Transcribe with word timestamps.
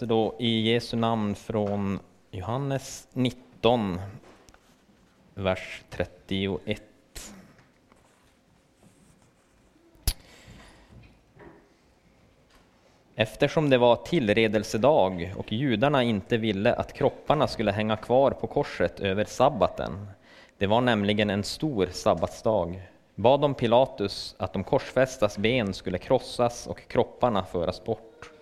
läser 0.00 0.06
då 0.06 0.34
i 0.38 0.72
Jesu 0.72 0.96
namn 0.96 1.34
från 1.34 1.98
Johannes 2.30 3.08
19, 3.12 4.00
vers 5.34 5.82
31. 5.90 6.82
Eftersom 13.14 13.70
det 13.70 13.78
var 13.78 13.96
tillredelsedag 13.96 15.34
och 15.36 15.52
judarna 15.52 16.02
inte 16.02 16.36
ville 16.36 16.74
att 16.74 16.92
kropparna 16.92 17.46
skulle 17.46 17.72
hänga 17.72 17.96
kvar 17.96 18.30
på 18.30 18.46
korset 18.46 19.00
över 19.00 19.24
sabbaten, 19.24 20.08
det 20.58 20.66
var 20.66 20.80
nämligen 20.80 21.30
en 21.30 21.44
stor 21.44 21.86
sabbatsdag, 21.86 22.82
bad 23.14 23.40
de 23.40 23.54
Pilatus 23.54 24.34
att 24.38 24.52
de 24.52 24.64
korsfästas 24.64 25.38
ben 25.38 25.74
skulle 25.74 25.98
krossas 25.98 26.66
och 26.66 26.88
kropparna 26.88 27.44
föras 27.44 27.84
bort. 27.84 28.39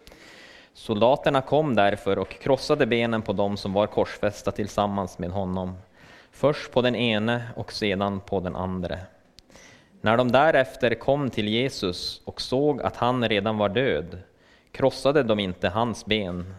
Soldaterna 0.78 1.40
kom 1.40 1.75
därför 1.75 2.19
och 2.19 2.28
krossade 2.28 2.86
benen 2.86 3.22
på 3.22 3.32
dem 3.32 3.56
som 3.56 3.72
var 3.72 3.86
korsfästa 3.86 4.52
tillsammans 4.52 5.19
med 5.19 5.30
honom, 5.30 5.76
först 6.32 6.72
på 6.72 6.82
den 6.82 6.96
ene 6.96 7.42
och 7.56 7.72
sedan 7.72 8.20
på 8.20 8.40
den 8.40 8.56
andre. 8.56 8.98
När 10.00 10.16
de 10.16 10.32
därefter 10.32 10.94
kom 10.94 11.30
till 11.30 11.48
Jesus 11.48 12.22
och 12.25 12.40
såg 12.40 12.82
att 12.82 12.96
han 12.96 13.28
redan 13.28 13.58
var 13.58 13.69
död 13.69 14.19
krossade 14.72 15.22
de 15.22 15.38
inte 15.38 15.69
hans 15.69 16.06
ben, 16.06 16.54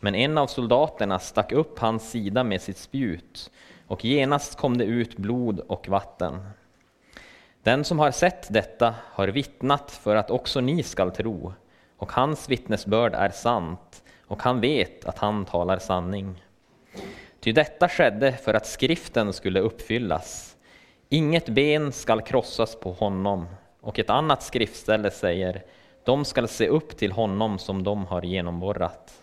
men 0.00 0.14
en 0.14 0.38
av 0.38 0.46
soldaterna 0.46 1.18
stack 1.18 1.52
upp 1.52 1.78
hans 1.78 2.10
sida 2.10 2.44
med 2.44 2.62
sitt 2.62 2.78
spjut, 2.78 3.50
och 3.86 4.04
genast 4.04 4.58
kom 4.58 4.78
det 4.78 4.84
ut 4.84 5.16
blod 5.16 5.60
och 5.60 5.88
vatten. 5.88 6.48
Den 7.62 7.84
som 7.84 7.98
har 7.98 8.10
sett 8.10 8.52
detta 8.52 8.94
har 9.02 9.28
vittnat 9.28 9.90
för 9.90 10.16
att 10.16 10.30
också 10.30 10.60
ni 10.60 10.82
skall 10.82 11.10
tro, 11.10 11.52
och 11.98 12.12
hans 12.12 12.48
vittnesbörd 12.48 13.14
är 13.14 13.28
sant, 13.28 14.04
och 14.26 14.42
han 14.42 14.60
vet 14.60 15.04
att 15.04 15.18
han 15.18 15.44
talar 15.44 15.78
sanning. 15.78 16.42
Ty 17.40 17.52
detta 17.52 17.88
skedde 17.88 18.32
för 18.32 18.54
att 18.54 18.66
skriften 18.66 19.32
skulle 19.32 19.60
uppfyllas. 19.60 20.56
Inget 21.08 21.48
ben 21.48 21.92
skall 21.92 22.22
krossas 22.22 22.80
på 22.80 22.92
honom, 22.92 23.46
och 23.80 23.98
ett 23.98 24.10
annat 24.10 24.42
skriftställe 24.42 25.10
säger 25.10 25.62
de 26.04 26.24
skall 26.24 26.48
se 26.48 26.68
upp 26.68 26.96
till 26.96 27.12
honom 27.12 27.58
som 27.58 27.84
de 27.84 28.06
har 28.06 28.22
genomborrat. 28.22 29.22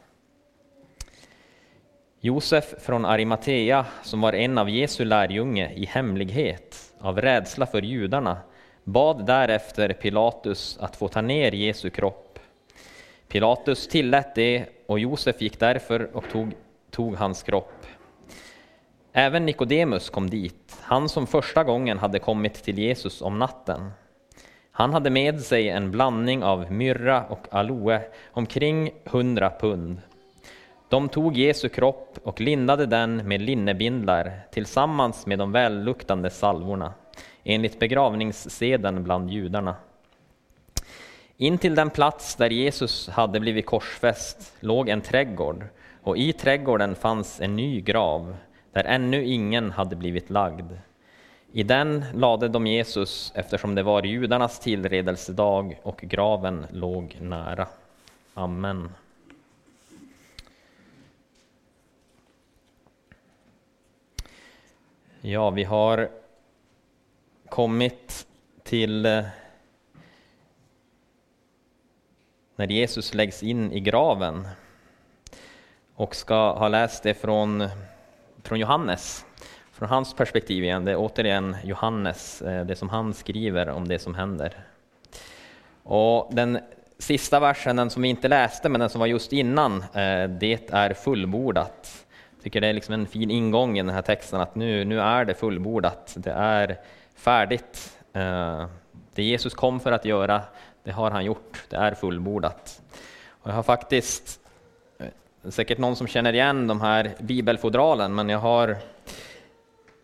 Josef 2.19 2.73
från 2.79 3.05
Arimatea, 3.05 3.85
som 4.03 4.21
var 4.21 4.33
en 4.33 4.57
av 4.57 4.69
Jesu 4.69 5.05
lärjunge 5.05 5.71
i 5.73 5.85
hemlighet 5.85 6.93
av 6.99 7.21
rädsla 7.21 7.65
för 7.65 7.81
judarna, 7.81 8.37
bad 8.83 9.25
därefter 9.25 9.93
Pilatus 9.93 10.77
att 10.81 10.95
få 10.95 11.07
ta 11.07 11.21
ner 11.21 11.51
Jesu 11.51 11.89
kropp. 11.89 12.22
Pilatus 13.33 13.87
tillät 13.87 14.35
det 14.35 14.65
och 14.87 14.99
Josef 14.99 15.41
gick 15.41 15.59
därför 15.59 16.15
och 16.15 16.29
tog, 16.31 16.53
tog 16.91 17.15
hans 17.15 17.43
kropp. 17.43 17.85
Även 19.13 19.45
Nikodemus 19.45 20.09
kom 20.09 20.29
dit, 20.29 20.77
han 20.81 21.09
som 21.09 21.27
första 21.27 21.63
gången 21.63 21.97
hade 21.97 22.19
kommit 22.19 22.53
till 22.53 22.79
Jesus 22.79 23.21
om 23.21 23.39
natten. 23.39 23.91
Han 24.71 24.93
hade 24.93 25.09
med 25.09 25.41
sig 25.41 25.69
en 25.69 25.91
blandning 25.91 26.43
av 26.43 26.71
myrra 26.71 27.23
och 27.23 27.47
aloe, 27.51 28.01
omkring 28.31 28.91
hundra 29.05 29.49
pund. 29.49 30.01
De 30.89 31.09
tog 31.09 31.37
Jesu 31.37 31.69
kropp 31.69 32.19
och 32.23 32.41
lindade 32.41 32.85
den 32.85 33.27
med 33.27 33.41
linnebindlar 33.41 34.39
tillsammans 34.51 35.25
med 35.25 35.39
de 35.39 35.51
välluktande 35.51 36.29
salvorna, 36.29 36.93
enligt 37.43 37.79
begravningsseden 37.79 39.03
bland 39.03 39.29
judarna. 39.29 39.75
In 41.43 41.57
till 41.57 41.75
den 41.75 41.89
plats 41.89 42.35
där 42.35 42.49
Jesus 42.49 43.09
hade 43.09 43.39
blivit 43.39 43.65
korsfäst 43.65 44.53
låg 44.59 44.89
en 44.89 45.01
trädgård, 45.01 45.65
och 46.01 46.17
i 46.17 46.33
trädgården 46.33 46.95
fanns 46.95 47.41
en 47.41 47.55
ny 47.55 47.81
grav, 47.81 48.35
där 48.71 48.83
ännu 48.83 49.25
ingen 49.25 49.71
hade 49.71 49.95
blivit 49.95 50.29
lagd. 50.29 50.71
I 51.51 51.63
den 51.63 52.05
lade 52.13 52.47
de 52.47 52.67
Jesus 52.67 53.31
eftersom 53.35 53.75
det 53.75 53.83
var 53.83 54.03
judarnas 54.03 54.59
tillredelsedag 54.59 55.79
och 55.83 55.97
graven 56.01 56.65
låg 56.71 57.17
nära. 57.21 57.67
Amen. 58.33 58.89
Ja, 65.21 65.49
vi 65.49 65.63
har 65.63 66.09
kommit 67.49 68.27
till 68.63 69.05
eh, 69.05 69.23
när 72.55 72.67
Jesus 72.67 73.13
läggs 73.13 73.43
in 73.43 73.71
i 73.71 73.79
graven 73.79 74.47
och 75.95 76.15
ska 76.15 76.53
ha 76.53 76.67
läst 76.67 77.03
det 77.03 77.13
från, 77.13 77.67
från 78.43 78.59
Johannes 78.59 79.25
från 79.73 79.89
hans 79.89 80.13
perspektiv 80.13 80.63
igen, 80.63 80.85
det 80.85 80.91
är 80.91 80.97
återigen 80.97 81.55
Johannes, 81.63 82.41
eh, 82.41 82.65
det 82.65 82.75
som 82.75 82.89
han 82.89 83.13
skriver 83.13 83.69
om 83.69 83.87
det 83.87 83.99
som 83.99 84.15
händer. 84.15 84.53
Och 85.83 86.29
den 86.33 86.59
sista 86.97 87.39
versen, 87.39 87.75
den 87.75 87.89
som 87.89 88.01
vi 88.01 88.09
inte 88.09 88.27
läste, 88.27 88.69
men 88.69 88.79
den 88.79 88.89
som 88.89 88.99
var 88.99 89.07
just 89.07 89.33
innan, 89.33 89.81
eh, 89.81 90.29
det 90.29 90.71
är 90.71 90.93
fullbordat. 90.93 92.05
Jag 92.35 92.43
tycker 92.43 92.61
det 92.61 92.67
är 92.67 92.73
liksom 92.73 92.93
en 92.93 93.07
fin 93.07 93.31
ingång 93.31 93.77
i 93.77 93.81
den 93.81 93.95
här 93.95 94.01
texten, 94.01 94.41
att 94.41 94.55
nu, 94.55 94.85
nu 94.85 95.01
är 95.01 95.25
det 95.25 95.33
fullbordat, 95.33 96.13
det 96.17 96.31
är 96.31 96.79
färdigt. 97.15 97.97
Eh, 98.13 98.65
det 99.15 99.23
Jesus 99.23 99.53
kom 99.53 99.79
för 99.79 99.91
att 99.91 100.05
göra, 100.05 100.41
det 100.83 100.91
har 100.91 101.11
han 101.11 101.25
gjort, 101.25 101.63
det 101.69 101.75
är 101.75 101.93
fullbordat. 101.93 102.81
Och 103.29 103.49
jag 103.49 103.55
har 103.55 103.63
faktiskt, 103.63 104.39
eh, 104.99 105.49
säkert 105.49 105.77
någon 105.77 105.95
som 105.95 106.07
känner 106.07 106.33
igen 106.33 106.67
de 106.67 106.81
här 106.81 107.11
bibelfodralen, 107.19 108.15
men 108.15 108.29
jag 108.29 108.39
har 108.39 108.77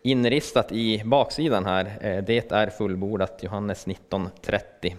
inristat 0.02 0.72
i 0.72 1.02
baksidan 1.04 1.66
här, 1.66 1.84
eh, 2.00 2.24
det 2.24 2.52
är 2.52 2.70
fullbordat, 2.70 3.42
Johannes 3.42 3.86
19.30. 3.86 4.96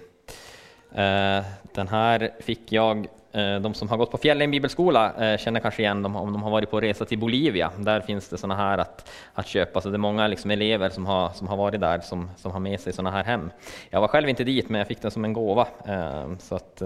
Eh, 0.91 1.43
den 1.73 1.87
här 1.87 2.31
fick 2.39 2.71
jag, 2.71 3.07
Eh, 3.33 3.59
de 3.59 3.73
som 3.73 3.89
har 3.89 3.97
gått 3.97 4.11
på 4.11 4.17
Fjällen 4.17 4.51
bibelskola 4.51 5.13
eh, 5.13 5.37
känner 5.37 5.59
kanske 5.59 5.81
igen 5.81 6.03
dem 6.03 6.15
om 6.15 6.33
de 6.33 6.43
har 6.43 6.51
varit 6.51 6.71
på 6.71 6.81
resa 6.81 7.05
till 7.05 7.19
Bolivia. 7.19 7.71
Där 7.77 8.01
finns 8.01 8.29
det 8.29 8.37
sådana 8.37 8.55
här 8.55 8.77
att, 8.77 9.11
att 9.33 9.47
köpa, 9.47 9.81
så 9.81 9.89
det 9.89 9.95
är 9.95 9.97
många 9.99 10.27
liksom 10.27 10.51
elever 10.51 10.89
som 10.89 11.05
har, 11.05 11.29
som 11.29 11.47
har 11.47 11.57
varit 11.57 11.81
där 11.81 11.99
som, 11.99 12.29
som 12.37 12.51
har 12.51 12.59
med 12.59 12.79
sig 12.79 12.93
sådana 12.93 13.11
här 13.11 13.23
hem. 13.23 13.51
Jag 13.89 14.01
var 14.01 14.07
själv 14.07 14.29
inte 14.29 14.43
dit, 14.43 14.69
men 14.69 14.79
jag 14.79 14.87
fick 14.87 15.01
den 15.01 15.11
som 15.11 15.25
en 15.25 15.33
gåva, 15.33 15.67
eh, 15.87 16.37
så 16.39 16.55
att, 16.55 16.81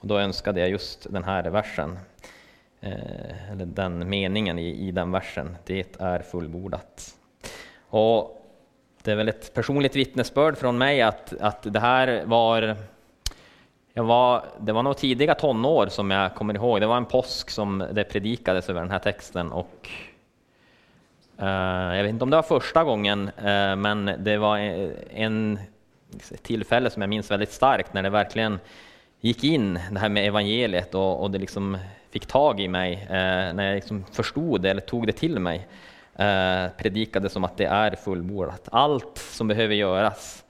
och 0.00 0.06
då 0.06 0.18
önskade 0.18 0.60
jag 0.60 0.70
just 0.70 1.12
den 1.12 1.24
här 1.24 1.50
versen 1.50 1.98
eller 3.52 3.66
den 3.66 4.08
meningen 4.08 4.58
i, 4.58 4.88
i 4.88 4.90
den 4.90 5.12
versen. 5.12 5.56
Det 5.64 6.00
är 6.00 6.18
fullbordat. 6.18 7.14
Och 7.88 8.42
det 9.02 9.12
är 9.12 9.16
väl 9.16 9.28
ett 9.28 9.54
personligt 9.54 9.96
vittnesbörd 9.96 10.56
från 10.56 10.78
mig 10.78 11.02
att, 11.02 11.34
att 11.40 11.72
det 11.72 11.80
här 11.80 12.22
var 12.24 12.76
jag 13.96 14.04
var, 14.04 14.44
det 14.60 14.72
var 14.72 14.82
nog 14.82 14.96
tidiga 14.96 15.34
tonår 15.34 15.86
som 15.86 16.10
jag 16.10 16.34
kommer 16.34 16.54
ihåg. 16.54 16.80
Det 16.80 16.86
var 16.86 16.96
en 16.96 17.04
påsk 17.04 17.50
som 17.50 17.84
det 17.92 18.04
predikades 18.04 18.68
över 18.68 18.80
den 18.80 18.90
här 18.90 18.98
texten. 18.98 19.52
Och, 19.52 19.88
eh, 21.38 21.96
jag 21.96 22.02
vet 22.02 22.10
inte 22.10 22.24
om 22.24 22.30
det 22.30 22.36
var 22.36 22.42
första 22.42 22.84
gången, 22.84 23.30
eh, 23.38 23.76
men 23.76 24.10
det 24.18 24.36
var 24.36 24.58
en 25.10 25.58
tillfälle 26.42 26.90
som 26.90 27.02
jag 27.02 27.08
minns 27.08 27.30
väldigt 27.30 27.52
starkt 27.52 27.94
när 27.94 28.02
det 28.02 28.10
verkligen 28.10 28.58
gick 29.20 29.44
in, 29.44 29.80
det 29.90 29.98
här 29.98 30.08
med 30.08 30.26
evangeliet, 30.26 30.94
och, 30.94 31.22
och 31.22 31.30
det 31.30 31.38
liksom 31.38 31.78
fick 32.10 32.26
tag 32.26 32.60
i 32.60 32.68
mig, 32.68 33.06
eh, 33.10 33.54
när 33.54 33.66
jag 33.66 33.74
liksom 33.74 34.04
förstod 34.12 34.62
det 34.62 34.70
eller 34.70 34.80
tog 34.80 35.06
det 35.06 35.12
till 35.12 35.38
mig 35.38 35.68
eh, 36.14 36.68
predikade 36.76 37.28
som 37.28 37.44
att 37.44 37.56
det 37.56 37.66
är 37.66 37.96
fullbordat. 37.96 38.68
Allt 38.72 39.18
som 39.18 39.48
behöver 39.48 39.74
göras, 39.74 40.44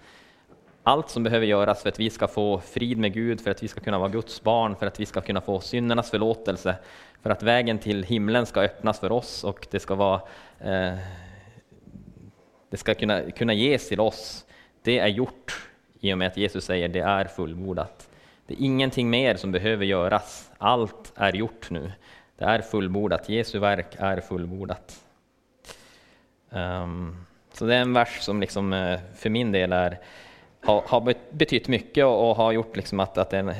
allt 0.86 1.10
som 1.10 1.22
behöver 1.22 1.46
göras 1.46 1.82
för 1.82 1.88
att 1.88 2.00
vi 2.00 2.10
ska 2.10 2.28
få 2.28 2.60
frid 2.60 2.98
med 2.98 3.12
Gud, 3.12 3.40
för 3.40 3.50
att 3.50 3.62
vi 3.62 3.68
ska 3.68 3.80
kunna 3.80 3.98
vara 3.98 4.08
Guds 4.08 4.42
barn, 4.42 4.76
för 4.76 4.86
att 4.86 5.00
vi 5.00 5.06
ska 5.06 5.20
kunna 5.20 5.40
få 5.40 5.60
syndernas 5.60 6.10
förlåtelse, 6.10 6.76
för 7.22 7.30
att 7.30 7.42
vägen 7.42 7.78
till 7.78 8.02
himlen 8.02 8.46
ska 8.46 8.60
öppnas 8.60 9.00
för 9.00 9.12
oss 9.12 9.44
och 9.44 9.66
det 9.70 9.80
ska, 9.80 9.94
vara, 9.94 10.20
eh, 10.60 10.98
det 12.70 12.76
ska 12.76 12.94
kunna, 12.94 13.30
kunna 13.30 13.52
ges 13.52 13.88
till 13.88 14.00
oss. 14.00 14.44
Det 14.82 14.98
är 14.98 15.06
gjort 15.06 15.68
i 16.00 16.12
och 16.12 16.18
med 16.18 16.28
att 16.28 16.36
Jesus 16.36 16.64
säger 16.64 16.88
det 16.88 17.00
är 17.00 17.24
fullbordat. 17.24 18.08
Det 18.46 18.54
är 18.54 18.64
ingenting 18.64 19.10
mer 19.10 19.34
som 19.34 19.52
behöver 19.52 19.84
göras. 19.84 20.50
Allt 20.58 21.12
är 21.16 21.32
gjort 21.32 21.70
nu. 21.70 21.92
Det 22.36 22.44
är 22.44 22.60
fullbordat. 22.60 23.28
Jesu 23.28 23.58
verk 23.58 23.96
är 23.98 24.20
fullbordat. 24.20 25.04
Um, 26.50 27.26
så 27.52 27.66
det 27.66 27.74
är 27.74 27.80
en 27.80 27.92
vers 27.92 28.20
som 28.20 28.40
liksom, 28.40 28.72
eh, 28.72 29.00
för 29.14 29.30
min 29.30 29.52
del 29.52 29.72
är, 29.72 29.98
har, 30.66 30.82
har 30.86 31.14
betytt 31.30 31.68
mycket 31.68 32.04
och, 32.04 32.30
och, 32.30 32.36
har 32.36 32.52
gjort 32.52 32.76
liksom 32.76 33.00
att, 33.00 33.18
att 33.18 33.30
den 33.30 33.54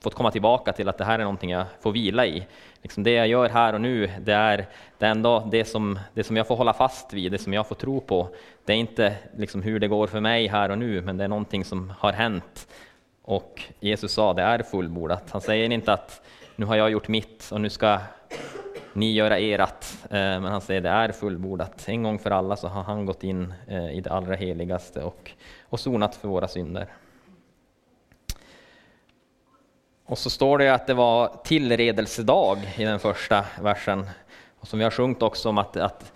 fått 0.00 0.14
komma 0.14 0.30
tillbaka 0.30 0.72
till 0.72 0.88
att 0.88 0.98
det 0.98 1.04
här 1.04 1.18
är 1.18 1.22
någonting 1.22 1.50
jag 1.50 1.66
får 1.80 1.92
vila 1.92 2.26
i. 2.26 2.46
Liksom 2.82 3.02
det 3.02 3.10
jag 3.10 3.28
gör 3.28 3.48
här 3.48 3.72
och 3.72 3.80
nu, 3.80 4.10
det 4.20 4.32
är, 4.32 4.66
det 4.98 5.06
är 5.06 5.10
ändå 5.10 5.48
det 5.50 5.64
som, 5.64 5.98
det 6.14 6.24
som 6.24 6.36
jag 6.36 6.46
får 6.46 6.56
hålla 6.56 6.72
fast 6.72 7.12
vid, 7.12 7.32
det 7.32 7.38
som 7.38 7.52
jag 7.52 7.66
får 7.66 7.74
tro 7.74 8.00
på. 8.00 8.28
Det 8.64 8.72
är 8.72 8.76
inte 8.76 9.14
liksom 9.36 9.62
hur 9.62 9.80
det 9.80 9.88
går 9.88 10.06
för 10.06 10.20
mig 10.20 10.46
här 10.46 10.70
och 10.70 10.78
nu, 10.78 11.00
men 11.00 11.16
det 11.16 11.24
är 11.24 11.28
någonting 11.28 11.64
som 11.64 11.92
har 11.98 12.12
hänt. 12.12 12.68
Och 13.22 13.62
Jesus 13.80 14.12
sa, 14.12 14.32
det 14.32 14.42
är 14.42 14.62
fullbordat. 14.62 15.30
Han 15.30 15.40
säger 15.40 15.72
inte 15.72 15.92
att 15.92 16.22
nu 16.56 16.66
har 16.66 16.76
jag 16.76 16.90
gjort 16.90 17.08
mitt 17.08 17.48
och 17.52 17.60
nu 17.60 17.70
ska 17.70 17.98
ni 18.96 19.12
göra 19.12 19.38
erat. 19.38 19.98
Eh, 20.02 20.10
men 20.10 20.44
han 20.44 20.60
säger 20.60 20.80
det 20.80 20.88
är 20.88 21.12
fullbordat. 21.12 21.88
En 21.88 22.02
gång 22.02 22.18
för 22.18 22.30
alla 22.30 22.56
så 22.56 22.68
har 22.68 22.82
han 22.82 23.06
gått 23.06 23.24
in 23.24 23.54
eh, 23.68 23.90
i 23.90 24.00
det 24.00 24.10
allra 24.10 24.34
heligaste 24.34 25.02
och, 25.02 25.30
och 25.62 25.80
sonat 25.80 26.14
för 26.14 26.28
våra 26.28 26.48
synder. 26.48 26.86
Och 30.06 30.18
så 30.18 30.30
står 30.30 30.58
det 30.58 30.74
att 30.74 30.86
det 30.86 30.94
var 30.94 31.40
tillredelsedag 31.44 32.58
i 32.76 32.84
den 32.84 32.98
första 32.98 33.44
versen. 33.62 34.06
Och 34.60 34.68
som 34.68 34.78
vi 34.78 34.84
har 34.84 34.90
sjungit 34.90 35.22
också 35.22 35.48
om 35.48 35.58
att, 35.58 35.76
att 35.76 36.12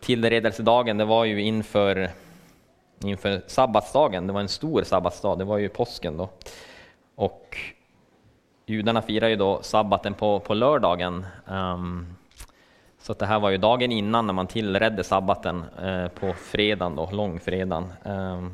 tillredelsedagen, 0.00 0.98
det 0.98 1.04
var 1.04 1.24
ju 1.24 1.42
inför, 1.42 2.10
inför 3.04 3.42
sabbatsdagen. 3.46 4.26
Det 4.26 4.32
var 4.32 4.40
en 4.40 4.48
stor 4.48 4.82
sabbatsdag, 4.82 5.38
det 5.38 5.44
var 5.44 5.58
ju 5.58 5.68
påsken 5.68 6.16
då. 6.16 6.28
Och 7.14 7.56
judarna 8.66 9.02
firar 9.02 9.28
ju 9.28 9.36
då 9.36 9.62
sabbaten 9.62 10.14
på, 10.14 10.40
på 10.40 10.54
lördagen. 10.54 11.26
Um, 11.46 12.16
så 13.02 13.12
det 13.12 13.26
här 13.26 13.40
var 13.40 13.50
ju 13.50 13.56
dagen 13.56 13.92
innan 13.92 14.26
när 14.26 14.34
man 14.34 14.46
tillredde 14.46 15.04
sabbaten 15.04 15.64
eh, 15.82 16.08
på 16.08 16.32
fredagen, 16.32 16.96
då, 16.96 17.08
långfredagen. 17.12 17.92
Eh, 18.04 18.46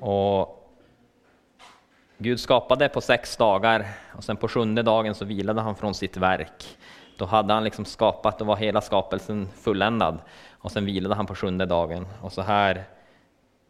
och 0.00 0.68
Gud 2.18 2.40
skapade 2.40 2.88
på 2.88 3.00
sex 3.00 3.36
dagar 3.36 3.86
och 4.16 4.24
sen 4.24 4.36
på 4.36 4.48
sjunde 4.48 4.82
dagen 4.82 5.14
så 5.14 5.24
vilade 5.24 5.60
han 5.60 5.74
från 5.74 5.94
sitt 5.94 6.16
verk. 6.16 6.78
Då 7.18 7.24
hade 7.24 7.54
han 7.54 7.64
liksom 7.64 7.84
skapat, 7.84 8.38
då 8.38 8.44
var 8.44 8.56
hela 8.56 8.80
skapelsen 8.80 9.48
fulländad 9.54 10.18
och 10.50 10.72
sen 10.72 10.84
vilade 10.84 11.14
han 11.14 11.26
på 11.26 11.34
sjunde 11.34 11.66
dagen. 11.66 12.06
Och 12.20 12.32
så 12.32 12.42
här 12.42 12.84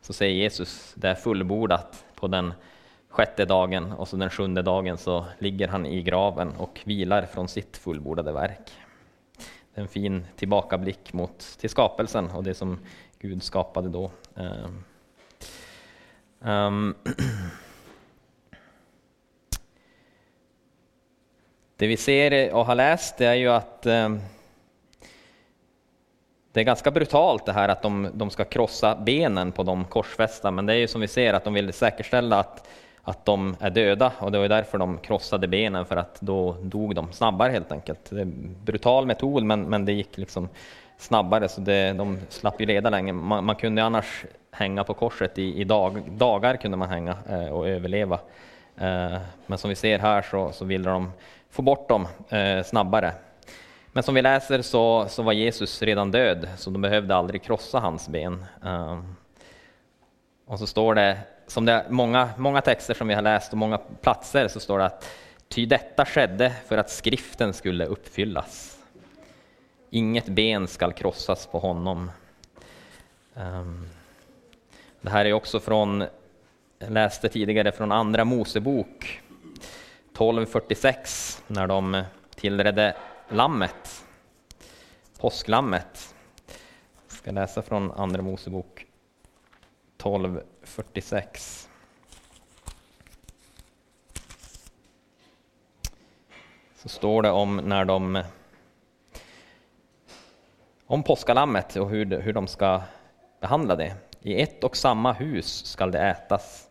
så 0.00 0.12
säger 0.12 0.34
Jesus, 0.34 0.92
det 0.96 1.08
är 1.08 1.14
fullbordat 1.14 2.04
på 2.14 2.26
den 2.26 2.54
sjätte 3.08 3.44
dagen 3.44 3.92
och 3.92 4.08
så 4.08 4.16
den 4.16 4.30
sjunde 4.30 4.62
dagen 4.62 4.98
så 4.98 5.24
ligger 5.38 5.68
han 5.68 5.86
i 5.86 6.02
graven 6.02 6.52
och 6.58 6.80
vilar 6.84 7.26
från 7.26 7.48
sitt 7.48 7.76
fullbordade 7.76 8.32
verk. 8.32 8.70
Det 9.74 9.80
är 9.80 9.82
en 9.82 9.88
fin 9.88 10.26
tillbakablick 10.36 11.12
mot, 11.12 11.38
till 11.38 11.70
skapelsen 11.70 12.30
och 12.30 12.44
det 12.44 12.54
som 12.54 12.78
Gud 13.18 13.42
skapade 13.42 13.88
då. 13.88 14.10
Um, 16.40 16.94
Det 21.76 21.86
vi 21.86 21.96
ser 21.96 22.54
och 22.54 22.66
har 22.66 22.74
läst 22.74 23.18
det 23.18 23.26
är 23.26 23.34
ju 23.34 23.48
att 23.48 23.86
um, 23.86 24.20
det 26.52 26.60
är 26.60 26.64
ganska 26.64 26.90
brutalt 26.90 27.46
det 27.46 27.52
här 27.52 27.68
att 27.68 27.82
de, 27.82 28.08
de 28.14 28.30
ska 28.30 28.44
krossa 28.44 28.96
benen 28.96 29.52
på 29.52 29.62
de 29.62 29.84
korsfästa, 29.84 30.50
men 30.50 30.66
det 30.66 30.72
är 30.72 30.76
ju 30.76 30.88
som 30.88 31.00
vi 31.00 31.08
ser 31.08 31.34
att 31.34 31.44
de 31.44 31.54
vill 31.54 31.72
säkerställa 31.72 32.38
att, 32.38 32.68
att 33.04 33.24
de 33.24 33.56
är 33.60 33.70
döda 33.70 34.12
och 34.18 34.32
det 34.32 34.38
var 34.38 34.48
därför 34.48 34.78
de 34.78 34.98
krossade 34.98 35.48
benen 35.48 35.86
för 35.86 35.96
att 35.96 36.20
då 36.20 36.56
dog 36.62 36.94
de 36.94 37.12
snabbare 37.12 37.52
helt 37.52 37.72
enkelt. 37.72 38.10
Det 38.10 38.16
är 38.16 38.22
en 38.22 38.56
brutal 38.64 39.06
metod 39.06 39.42
men, 39.42 39.62
men 39.62 39.84
det 39.84 39.92
gick 39.92 40.18
liksom 40.18 40.48
snabbare 40.98 41.48
så 41.48 41.60
det, 41.60 41.92
de 41.92 42.18
slapp 42.28 42.60
ju 42.60 42.66
leda 42.66 42.90
länge. 42.90 43.12
Man, 43.12 43.44
man 43.44 43.56
kunde 43.56 43.84
annars 43.84 44.24
hänga 44.50 44.84
på 44.84 44.94
korset 44.94 45.38
i, 45.38 45.60
i 45.60 45.64
dag, 45.64 46.02
dagar 46.10 46.56
kunde 46.56 46.76
man 46.76 46.88
hänga 46.88 47.16
eh, 47.28 47.48
och 47.48 47.68
överleva. 47.68 48.18
Eh, 48.76 49.18
men 49.46 49.58
som 49.58 49.68
vi 49.68 49.74
ser 49.76 49.98
här 49.98 50.22
så, 50.22 50.52
så 50.52 50.64
ville 50.64 50.90
de 50.90 51.12
få 51.50 51.62
bort 51.62 51.88
dem 51.88 52.08
eh, 52.28 52.62
snabbare. 52.64 53.12
Men 53.92 54.02
som 54.02 54.14
vi 54.14 54.22
läser 54.22 54.62
så, 54.62 55.06
så 55.08 55.22
var 55.22 55.32
Jesus 55.32 55.82
redan 55.82 56.10
död, 56.10 56.48
så 56.56 56.70
de 56.70 56.82
behövde 56.82 57.16
aldrig 57.16 57.42
krossa 57.42 57.78
hans 57.78 58.08
ben. 58.08 58.44
Eh, 58.64 58.98
och 60.46 60.58
så 60.58 60.66
står 60.66 60.94
det, 60.94 61.18
som 61.52 61.64
det 61.64 61.72
är 61.72 61.88
många, 61.88 62.30
många 62.36 62.60
texter 62.60 62.94
som 62.94 63.08
vi 63.08 63.14
har 63.14 63.22
läst 63.22 63.52
och 63.52 63.58
många 63.58 63.78
platser, 63.78 64.48
så 64.48 64.60
står 64.60 64.78
det 64.78 64.84
att 64.84 65.08
ty 65.48 65.66
detta 65.66 66.04
skedde 66.04 66.52
för 66.66 66.78
att 66.78 66.90
skriften 66.90 67.52
skulle 67.52 67.86
uppfyllas. 67.86 68.78
Inget 69.90 70.26
ben 70.26 70.68
skall 70.68 70.92
krossas 70.92 71.46
på 71.46 71.58
honom. 71.58 72.10
Ehm, 73.36 73.88
det 75.00 75.10
här 75.10 75.24
är 75.24 75.32
också 75.32 75.60
från, 75.60 76.04
jag 76.78 76.90
läste 76.90 77.28
tidigare 77.28 77.72
från 77.72 77.92
Andra 77.92 78.24
Mosebok 78.24 79.22
1246 80.12 81.42
när 81.46 81.66
de 81.66 82.02
tillredde 82.34 82.96
lammet, 83.28 84.04
påsklammet. 85.18 86.14
Jag 87.08 87.16
ska 87.18 87.30
läsa 87.30 87.62
från 87.62 87.92
Andra 87.92 88.22
Mosebok 88.22 88.86
46. 90.62 91.68
Så 96.74 96.88
står 96.88 97.22
det 97.22 97.30
om 97.30 97.56
när 97.56 97.84
de 97.84 98.22
om 100.86 101.02
påskalammet 101.02 101.76
och 101.76 101.90
hur, 101.90 102.20
hur 102.20 102.32
de 102.32 102.46
ska 102.46 102.82
behandla 103.40 103.76
det. 103.76 103.94
I 104.20 104.42
ett 104.42 104.64
och 104.64 104.76
samma 104.76 105.12
hus 105.12 105.64
skall 105.64 105.90
det 105.90 105.98
ätas. 105.98 106.68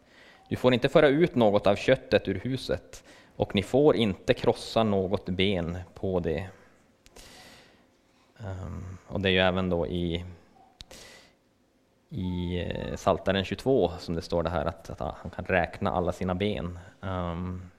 Du 0.49 0.55
får 0.55 0.73
inte 0.73 0.89
föra 0.89 1.07
ut 1.07 1.35
något 1.35 1.67
av 1.67 1.75
köttet 1.75 2.27
ur 2.27 2.39
huset 2.43 3.03
och 3.35 3.55
ni 3.55 3.63
får 3.63 3.95
inte 3.95 4.33
krossa 4.33 4.83
något 4.83 5.25
ben 5.25 5.77
på 5.93 6.19
det. 6.19 6.49
Um, 8.37 8.97
och 9.07 9.21
det 9.21 9.29
är 9.29 9.33
ju 9.33 9.39
även 9.39 9.69
då 9.69 9.87
i, 9.87 10.25
i 12.11 12.59
eh, 12.59 12.95
Saltaren 12.95 13.45
22 13.45 13.91
som 13.99 14.15
det 14.15 14.21
står 14.21 14.43
det 14.43 14.49
här 14.49 14.65
att, 14.65 14.89
att 14.89 15.15
han 15.21 15.31
kan 15.35 15.45
räkna 15.45 15.91
alla 15.91 16.11
sina 16.11 16.35
ben. 16.35 16.79
Um, 17.01 17.71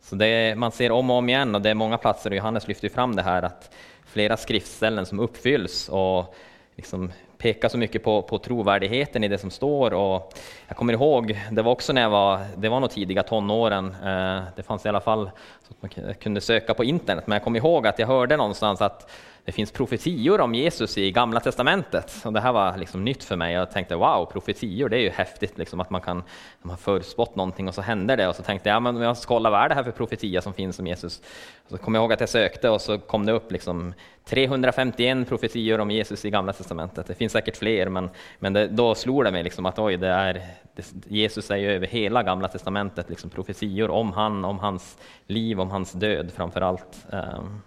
så 0.00 0.16
det, 0.16 0.58
man 0.58 0.72
ser 0.72 0.92
om 0.92 1.10
och 1.10 1.16
om 1.16 1.28
igen 1.28 1.54
och 1.54 1.62
det 1.62 1.70
är 1.70 1.74
många 1.74 1.98
platser 1.98 2.30
och 2.30 2.36
Johannes 2.36 2.68
lyfter 2.68 2.88
fram 2.88 3.16
det 3.16 3.22
här 3.22 3.42
att 3.42 3.74
flera 4.06 4.36
skriftställen 4.36 5.06
som 5.06 5.20
uppfylls 5.20 5.88
och 5.88 6.34
liksom 6.76 7.12
pekar 7.38 7.68
så 7.68 7.78
mycket 7.78 8.04
på, 8.04 8.22
på 8.22 8.38
trovärdigheten 8.38 9.24
i 9.24 9.28
det 9.28 9.38
som 9.38 9.50
står. 9.50 9.94
Och 9.94 10.32
jag 10.68 10.76
kommer 10.76 10.92
ihåg, 10.92 11.40
det 11.50 11.62
var 11.62 11.72
också 11.72 11.92
när 11.92 12.02
jag 12.02 12.10
var, 12.10 12.40
det 12.56 12.68
var 12.68 12.80
nog 12.80 12.90
tidiga 12.90 13.22
tonåren, 13.22 13.86
eh, 13.86 14.42
det 14.56 14.62
fanns 14.62 14.86
i 14.86 14.88
alla 14.88 15.00
fall 15.00 15.30
så 15.68 15.74
att 15.74 15.82
man 15.82 16.14
kunde 16.14 16.40
söka 16.40 16.74
på 16.74 16.84
internet, 16.84 17.26
men 17.26 17.36
jag 17.36 17.44
kommer 17.44 17.58
ihåg 17.58 17.86
att 17.86 17.98
jag 17.98 18.06
hörde 18.06 18.36
någonstans 18.36 18.82
att 18.82 19.10
det 19.44 19.52
finns 19.52 19.72
profetior 19.72 20.40
om 20.40 20.54
Jesus 20.54 20.98
i 20.98 21.10
Gamla 21.10 21.40
Testamentet. 21.40 22.22
Och 22.24 22.32
det 22.32 22.40
här 22.40 22.52
var 22.52 22.76
liksom 22.76 23.04
nytt 23.04 23.24
för 23.24 23.36
mig. 23.36 23.54
Jag 23.54 23.70
tänkte 23.70 23.96
wow, 23.96 24.26
profetior, 24.32 24.88
det 24.88 24.96
är 24.96 25.00
ju 25.00 25.10
häftigt 25.10 25.58
liksom, 25.58 25.80
att 25.80 25.90
man 25.90 26.00
kan 26.00 26.22
man 26.62 26.70
har 26.70 26.76
förutspått 26.76 27.36
någonting 27.36 27.68
och 27.68 27.74
så 27.74 27.82
händer 27.82 28.16
det. 28.16 28.28
Och 28.28 28.36
så 28.36 28.42
tänkte 28.42 28.68
jag, 28.68 28.76
ja, 28.76 28.80
men 28.80 28.96
jag 28.96 29.16
ska 29.16 29.28
kolla 29.28 29.50
vad 29.50 29.60
är 29.60 29.68
det 29.68 29.74
här 29.74 29.82
för 29.82 29.90
profetia 29.90 30.42
som 30.42 30.54
finns 30.54 30.78
om 30.78 30.86
Jesus? 30.86 31.22
Och 31.64 31.70
så 31.70 31.78
kom 31.78 31.94
jag 31.94 32.02
ihåg 32.02 32.12
att 32.12 32.20
jag 32.20 32.28
sökte 32.28 32.70
och 32.70 32.80
så 32.80 32.98
kom 32.98 33.26
det 33.26 33.32
upp 33.32 33.52
liksom 33.52 33.94
351 34.24 35.28
profetior 35.28 35.80
om 35.80 35.90
Jesus 35.90 36.24
i 36.24 36.30
Gamla 36.30 36.52
Testamentet. 36.52 37.06
Det 37.06 37.14
finns 37.14 37.32
säkert 37.32 37.56
fler, 37.56 37.88
men, 37.88 38.10
men 38.38 38.52
det, 38.52 38.66
då 38.66 38.94
slog 38.94 39.24
det 39.24 39.30
mig 39.30 39.42
liksom 39.42 39.66
att 39.66 39.78
oj, 39.78 39.96
det 39.96 40.08
är, 40.08 40.32
det, 40.74 40.94
Jesus 41.06 41.50
är 41.50 41.56
ju 41.56 41.70
över 41.70 41.86
hela 41.86 42.22
Gamla 42.22 42.48
Testamentet, 42.48 43.10
liksom 43.10 43.30
profetior 43.30 43.90
om 43.90 44.12
han, 44.12 44.44
om 44.44 44.58
hans 44.58 44.98
liv, 45.26 45.60
om 45.60 45.70
hans 45.70 45.92
död 45.92 46.32
framför 46.34 46.60
allt. 46.60 47.06
Um, 47.10 47.62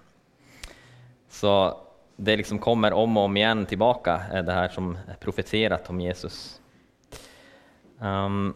så 1.38 1.77
det 2.15 2.38
liksom 2.38 2.60
kommer 2.60 2.94
om 2.94 3.17
och 3.17 3.24
om 3.24 3.38
igen 3.38 3.65
tillbaka, 3.65 4.22
det 4.46 4.53
här 4.53 4.70
som 4.70 4.98
är 5.08 5.13
profeterat 5.13 5.89
om 5.89 6.01
Jesus. 6.01 6.62
Um, 8.00 8.53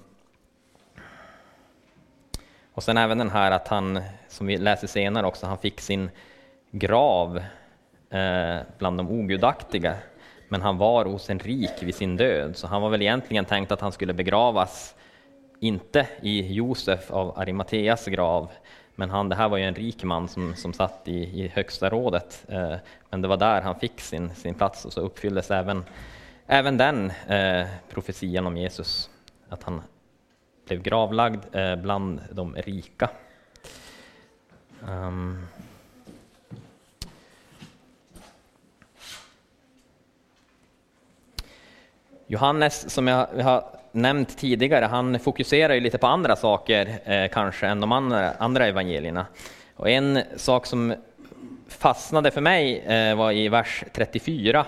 och 2.73 2.83
sen 2.83 2.97
även 2.97 3.17
den 3.17 3.29
här 3.29 3.51
att 3.51 3.67
han, 3.67 4.01
som 4.27 4.47
vi 4.47 4.57
läser 4.57 4.88
senare 4.88 5.27
också, 5.27 5.45
han 5.45 5.57
fick 5.57 5.81
sin 5.81 6.09
grav 6.71 7.38
eh, 8.09 8.57
bland 8.77 8.97
de 8.97 9.09
ogudaktiga. 9.09 9.95
Men 10.50 10.61
han 10.61 10.77
var 10.77 11.05
hos 11.05 11.29
en 11.29 11.39
rik 11.39 11.83
vid 11.83 11.95
sin 11.95 12.17
död, 12.17 12.57
så 12.57 12.67
han 12.67 12.81
var 12.81 12.89
väl 12.89 13.01
egentligen 13.01 13.45
tänkt 13.45 13.71
att 13.71 13.81
han 13.81 13.91
skulle 13.91 14.13
begravas, 14.13 14.95
inte 15.59 16.07
i 16.21 16.53
Josef 16.53 17.11
av 17.11 17.39
Arimateas 17.39 18.05
grav, 18.05 18.51
men 19.01 19.10
han, 19.10 19.29
det 19.29 19.36
här 19.36 19.50
var 19.50 19.58
ju 19.58 19.63
en 19.63 19.75
rik 19.75 20.03
man 20.03 20.27
som, 20.27 20.55
som 20.55 20.74
satt 20.74 21.08
i, 21.08 21.43
i 21.43 21.48
högsta 21.48 21.89
rådet, 21.89 22.46
eh, 22.48 22.75
men 23.10 23.22
det 23.22 23.27
var 23.27 23.38
där 23.38 23.62
han 23.62 23.79
fick 23.79 24.01
sin, 24.01 24.36
sin 24.36 24.53
plats 24.53 24.86
och 24.86 24.93
så 24.93 25.01
uppfylldes 25.01 25.51
även, 25.51 25.84
även 26.48 26.77
den 26.77 27.12
eh, 27.27 27.67
profetian 27.89 28.48
om 28.48 28.58
Jesus, 28.58 29.10
att 29.50 29.63
han 29.63 29.81
blev 30.67 30.81
gravlagd 30.81 31.55
eh, 31.55 31.75
bland 31.75 32.22
de 32.31 32.55
rika. 32.55 33.10
Um. 34.88 35.48
Johannes, 42.27 42.93
som 42.93 43.08
jag 43.08 43.27
har 43.27 43.80
nämnt 43.91 44.38
tidigare, 44.38 44.86
han 44.86 45.19
fokuserar 45.19 45.74
ju 45.74 45.79
lite 45.79 45.98
på 45.98 46.07
andra 46.07 46.36
saker 46.36 47.00
eh, 47.05 47.27
kanske 47.31 47.67
än 47.67 47.79
de 47.79 47.91
andra, 47.91 48.31
andra 48.31 48.67
evangelierna. 48.67 49.25
Och 49.75 49.89
en 49.89 50.19
sak 50.36 50.65
som 50.65 50.93
fastnade 51.67 52.31
för 52.31 52.41
mig 52.41 52.79
eh, 52.79 53.15
var 53.15 53.31
i 53.31 53.50
vers 53.50 53.83
34. 53.93 54.65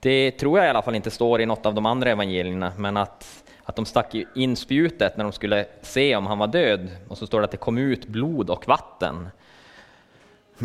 Det 0.00 0.30
tror 0.30 0.58
jag 0.58 0.66
i 0.66 0.70
alla 0.70 0.82
fall 0.82 0.94
inte 0.94 1.10
står 1.10 1.40
i 1.40 1.46
något 1.46 1.66
av 1.66 1.74
de 1.74 1.86
andra 1.86 2.10
evangelierna, 2.10 2.72
men 2.76 2.96
att 2.96 3.42
att 3.64 3.76
de 3.76 3.84
stack 3.84 4.14
in 4.34 4.56
spjutet 4.56 5.16
när 5.16 5.24
de 5.24 5.32
skulle 5.32 5.66
se 5.82 6.16
om 6.16 6.26
han 6.26 6.38
var 6.38 6.46
död. 6.46 6.90
Och 7.08 7.18
så 7.18 7.26
står 7.26 7.40
det 7.40 7.44
att 7.44 7.50
det 7.50 7.56
kom 7.56 7.78
ut 7.78 8.06
blod 8.06 8.50
och 8.50 8.68
vatten. 8.68 9.28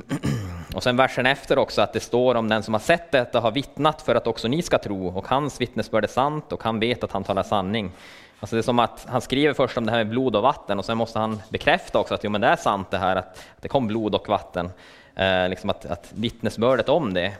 Och 0.76 0.84
sen 0.84 0.98
versen 0.98 1.26
efter 1.26 1.58
också 1.58 1.82
att 1.82 1.94
det 1.94 2.00
står 2.00 2.36
om 2.36 2.50
den 2.50 2.64
som 2.64 2.74
har 2.74 2.82
sett 2.82 3.12
detta 3.12 3.40
har 3.40 3.52
vittnat 3.52 4.02
för 4.02 4.16
att 4.16 4.28
också 4.28 4.48
ni 4.48 4.62
ska 4.62 4.78
tro 4.78 5.08
och 5.08 5.28
hans 5.28 5.62
vittnesbörd 5.62 6.04
är 6.04 6.08
sant 6.08 6.52
och 6.52 6.64
han 6.64 6.80
vet 6.80 7.04
att 7.04 7.12
han 7.12 7.24
talar 7.24 7.44
sanning. 7.44 7.92
Alltså 8.40 8.56
det 8.56 8.60
är 8.60 8.64
som 8.64 8.80
att 8.80 9.06
han 9.10 9.22
skriver 9.22 9.54
först 9.54 9.78
om 9.78 9.86
det 9.86 9.92
här 9.92 9.98
med 9.98 10.10
blod 10.10 10.36
och 10.36 10.42
vatten 10.42 10.80
och 10.80 10.86
sen 10.86 10.98
måste 10.98 11.20
han 11.20 11.42
bekräfta 11.50 12.00
också 12.00 12.14
att 12.14 12.24
jo, 12.24 12.30
men 12.30 12.42
det 12.42 12.48
är 12.48 12.56
sant 12.56 12.92
det 12.92 12.98
här 12.98 13.16
att 13.16 13.46
det 13.62 13.68
kom 13.68 13.88
blod 13.88 14.16
och 14.16 14.30
vatten. 14.30 14.70
Eh, 15.16 15.50
liksom 15.50 15.70
att, 15.70 15.86
att 15.86 16.12
vittnesbördet 16.16 16.90
om 16.90 17.14
det. 17.14 17.34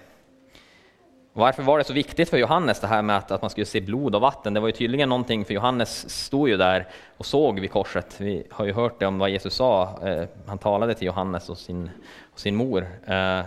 Varför 1.34 1.64
var 1.64 1.78
det 1.78 1.84
så 1.84 1.94
viktigt 1.94 2.30
för 2.30 2.38
Johannes 2.38 2.80
det 2.80 2.88
här 2.88 3.02
med 3.02 3.18
att, 3.18 3.32
att 3.32 3.42
man 3.42 3.50
skulle 3.50 3.66
se 3.66 3.82
blod 3.82 4.16
och 4.16 4.22
vatten? 4.22 4.54
Det 4.54 4.60
var 4.60 4.68
ju 4.68 4.72
tydligen 4.72 5.10
någonting, 5.10 5.46
för 5.46 5.54
Johannes 5.54 6.10
stod 6.26 6.50
ju 6.50 6.58
där 6.58 6.88
och 7.18 7.26
såg 7.26 7.60
vid 7.60 7.72
korset. 7.72 8.16
Vi 8.18 8.48
har 8.52 8.66
ju 8.66 8.74
hört 8.74 9.00
det 9.00 9.06
om 9.06 9.20
vad 9.20 9.30
Jesus 9.30 9.54
sa. 9.54 10.00
Eh, 10.04 10.24
han 10.48 10.58
talade 10.58 10.94
till 10.94 11.08
Johannes 11.08 11.50
och 11.50 11.58
sin, 11.58 11.90
och 12.38 12.42
sin 12.42 12.56
mor. 12.56 12.82
Eh, 13.06 13.44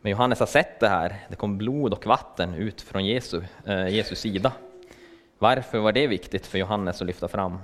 men 0.00 0.10
Johannes 0.10 0.40
har 0.40 0.46
sett 0.46 0.80
det 0.80 0.88
här. 0.88 1.16
Det 1.28 1.36
kom 1.36 1.58
blod 1.58 1.92
och 1.92 2.06
vatten 2.06 2.54
ut 2.54 2.82
från 2.82 3.06
Jesu, 3.06 3.42
eh, 3.66 3.88
Jesus 3.88 4.20
sida. 4.20 4.52
Varför 5.38 5.78
var 5.78 5.92
det 5.92 6.06
viktigt 6.06 6.46
för 6.46 6.58
Johannes 6.58 7.00
att 7.00 7.06
lyfta 7.06 7.28
fram? 7.28 7.58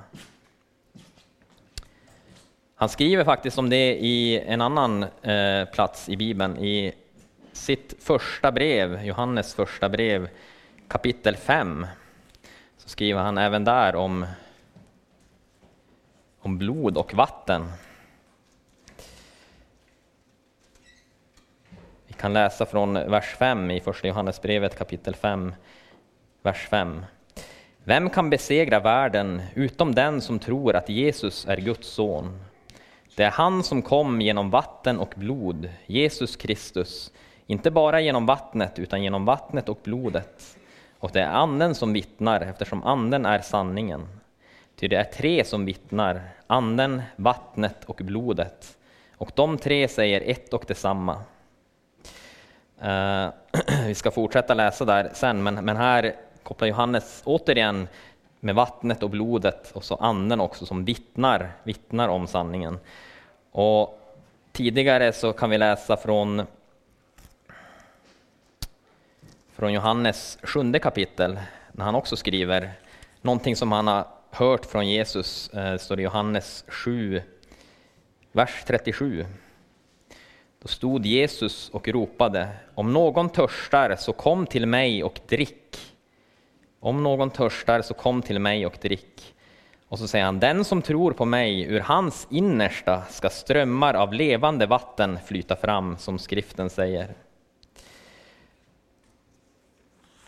Han 2.75 2.89
skriver 2.89 3.25
faktiskt 3.25 3.59
om 3.59 3.71
det 3.71 3.95
i 3.95 4.41
en 4.41 4.61
annan 4.61 5.03
eh, 5.03 5.65
plats 5.65 6.09
i 6.09 6.17
Bibeln, 6.17 6.59
i 6.59 6.93
sitt 7.53 7.95
första 8.01 8.53
brev, 8.53 9.05
Johannes 9.05 9.55
första 9.55 9.89
brev, 9.89 10.29
kapitel 10.89 11.37
5. 11.37 11.87
Så 12.79 12.89
skriver 12.89 13.21
han 13.21 13.39
även 13.39 13.65
där 13.65 13.97
om, 13.97 14.27
om 16.41 16.59
blod 16.59 16.97
och 16.97 17.15
vatten. 17.15 17.73
Kan 22.21 22.33
läsa 22.33 22.67
från 22.67 22.93
vers 22.95 23.35
5 23.39 23.71
i 23.71 23.81
första 23.81 24.09
Johannesbrevet 24.09 24.79
kapitel 24.79 25.15
5, 25.15 25.55
vers 26.43 26.69
5. 26.71 27.05
Vem 27.85 28.11
kan 28.11 28.31
besegra 28.31 28.81
världen 28.81 29.43
utom 29.55 29.95
den 29.95 30.21
som 30.21 30.39
tror 30.39 30.77
att 30.77 30.89
Jesus 30.89 31.47
är 31.49 31.57
Guds 31.57 31.89
son? 31.89 32.41
Det 33.15 33.23
är 33.23 33.31
han 33.31 33.63
som 33.63 33.83
kom 33.83 34.21
genom 34.21 34.51
vatten 34.51 34.99
och 34.99 35.13
blod, 35.17 35.69
Jesus 35.87 36.37
Kristus, 36.37 37.13
inte 37.47 37.71
bara 37.71 38.01
genom 38.01 38.27
vattnet 38.27 38.79
utan 38.79 39.03
genom 39.03 39.25
vattnet 39.25 39.69
och 39.69 39.79
blodet. 39.85 40.57
Och 40.99 41.11
det 41.13 41.21
är 41.21 41.31
anden 41.31 41.75
som 41.75 41.93
vittnar 41.93 42.41
eftersom 42.41 42.85
anden 42.85 43.27
är 43.27 43.41
sanningen. 43.41 44.09
Ty 44.77 44.89
det 44.89 44.97
är 44.97 45.05
tre 45.05 45.45
som 45.45 45.65
vittnar, 45.65 46.23
anden, 46.47 47.03
vattnet 47.17 47.85
och 47.85 48.01
blodet. 48.05 48.79
Och 49.17 49.33
de 49.35 49.59
tre 49.59 49.89
säger 49.89 50.21
ett 50.21 50.55
och 50.55 50.65
detsamma. 50.69 51.23
Uh, 52.85 53.29
vi 53.87 53.95
ska 53.95 54.11
fortsätta 54.11 54.55
läsa 54.55 54.85
där 54.85 55.11
sen, 55.15 55.43
men, 55.43 55.55
men 55.55 55.77
här 55.77 56.15
kopplar 56.43 56.69
Johannes 56.69 57.23
återigen 57.25 57.89
med 58.41 58.55
vattnet 58.55 59.03
och 59.03 59.11
blodet 59.11 59.71
och 59.73 59.85
så 59.85 59.95
anden 59.95 60.41
också 60.41 60.67
som 60.67 60.85
vittnar, 60.85 61.53
vittnar 61.63 62.09
om 62.09 62.27
sanningen. 62.27 62.79
Och 63.53 64.01
tidigare 64.53 65.13
så 65.13 65.33
kan 65.33 65.51
vi 65.51 65.59
läsa 65.59 65.97
från, 65.97 66.43
från 69.53 69.73
Johannes 69.73 70.39
sjunde 70.43 70.79
kapitel, 70.79 71.41
när 71.73 71.85
han 71.85 71.95
också 71.95 72.17
skriver 72.17 72.73
någonting 73.23 73.57
som 73.57 73.73
han 73.73 73.87
har 73.87 74.07
hört 74.31 74.67
från 74.67 74.89
Jesus, 74.89 75.49
eh, 75.49 75.77
står 75.77 76.01
i 76.01 76.03
Johannes 76.03 76.65
7, 76.69 77.23
vers 78.33 78.65
37. 78.67 79.27
Då 80.63 80.69
stod 80.69 81.07
Jesus 81.07 81.71
och 81.71 81.89
ropade, 81.89 82.49
om 82.75 82.93
någon 82.93 83.29
törstar 83.29 83.97
så 83.97 84.13
kom 84.13 84.47
till 84.47 84.67
mig 84.67 85.05
och 85.05 85.21
drick. 85.29 85.79
Om 86.81 87.03
någon 87.03 87.31
törstar 87.31 87.83
så 87.83 87.95
kom 87.95 88.23
till 88.23 88.39
mig 88.39 88.67
och 88.67 88.79
drick. 88.83 89.35
Och 89.89 89.99
så 89.99 90.09
säger 90.09 90.25
han, 90.25 90.41
den 90.41 90.65
som 90.65 90.83
tror 90.83 91.13
på 91.13 91.25
mig, 91.25 91.63
ur 91.63 91.81
hans 91.81 92.27
innersta 92.31 93.03
ska 93.11 93.31
strömmar 93.31 93.95
av 93.95 94.13
levande 94.13 94.67
vatten 94.67 95.19
flyta 95.27 95.57
fram, 95.57 95.99
som 95.99 96.19
skriften 96.19 96.71
säger. 96.71 97.15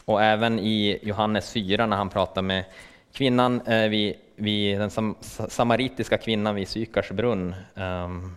Och 0.05 0.23
även 0.23 0.59
i 0.59 0.99
Johannes 1.03 1.53
4 1.53 1.87
när 1.87 1.97
han 1.97 2.09
pratar 2.09 2.42
med 2.42 2.64
kvinnan, 3.12 3.61
eh, 3.61 3.88
vid, 3.88 4.14
vid 4.37 4.81
den 4.81 4.90
sam, 4.90 5.16
samaritiska 5.49 6.18
kvinnan 6.18 6.55
vid 6.55 6.68
Sykars 6.68 7.11
brunn, 7.11 7.55
um, 7.75 8.37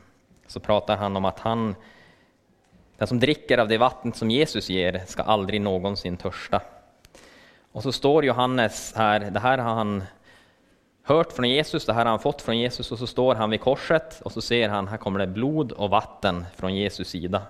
så 0.56 0.60
pratar 0.60 0.98
han 0.98 1.18
om 1.18 1.26
att 1.26 1.40
han, 1.40 1.76
den 2.98 3.08
som 3.08 3.20
dricker 3.20 3.58
av 3.58 3.68
det 3.68 3.78
vattnet 3.78 4.16
som 4.16 4.32
Jesus 4.32 4.70
ger 4.70 5.04
ska 5.08 5.24
aldrig 5.24 5.62
någonsin 5.62 6.18
törsta. 6.18 6.62
Och 7.72 7.84
så 7.84 7.92
står 7.92 8.26
Johannes 8.26 8.94
här, 8.96 9.20
det 9.20 9.40
här 9.40 9.58
har 9.58 9.74
han 9.74 10.04
hört 11.04 11.32
från 11.32 11.50
Jesus, 11.50 11.86
det 11.86 11.94
här 11.94 12.06
har 12.06 12.10
han 12.10 12.20
fått 12.20 12.42
från 12.42 12.58
Jesus 12.58 12.92
och 12.92 13.00
så 13.00 13.08
står 13.08 13.36
han 13.36 13.50
vid 13.50 13.62
korset 13.62 14.22
och 14.22 14.32
så 14.32 14.42
ser 14.42 14.70
han, 14.70 14.88
här 14.88 14.98
kommer 14.98 15.20
det 15.20 15.28
blod 15.28 15.72
och 15.72 15.90
vatten 15.90 16.46
från 16.56 16.76
Jesus 16.76 17.10
sida. 17.10 17.42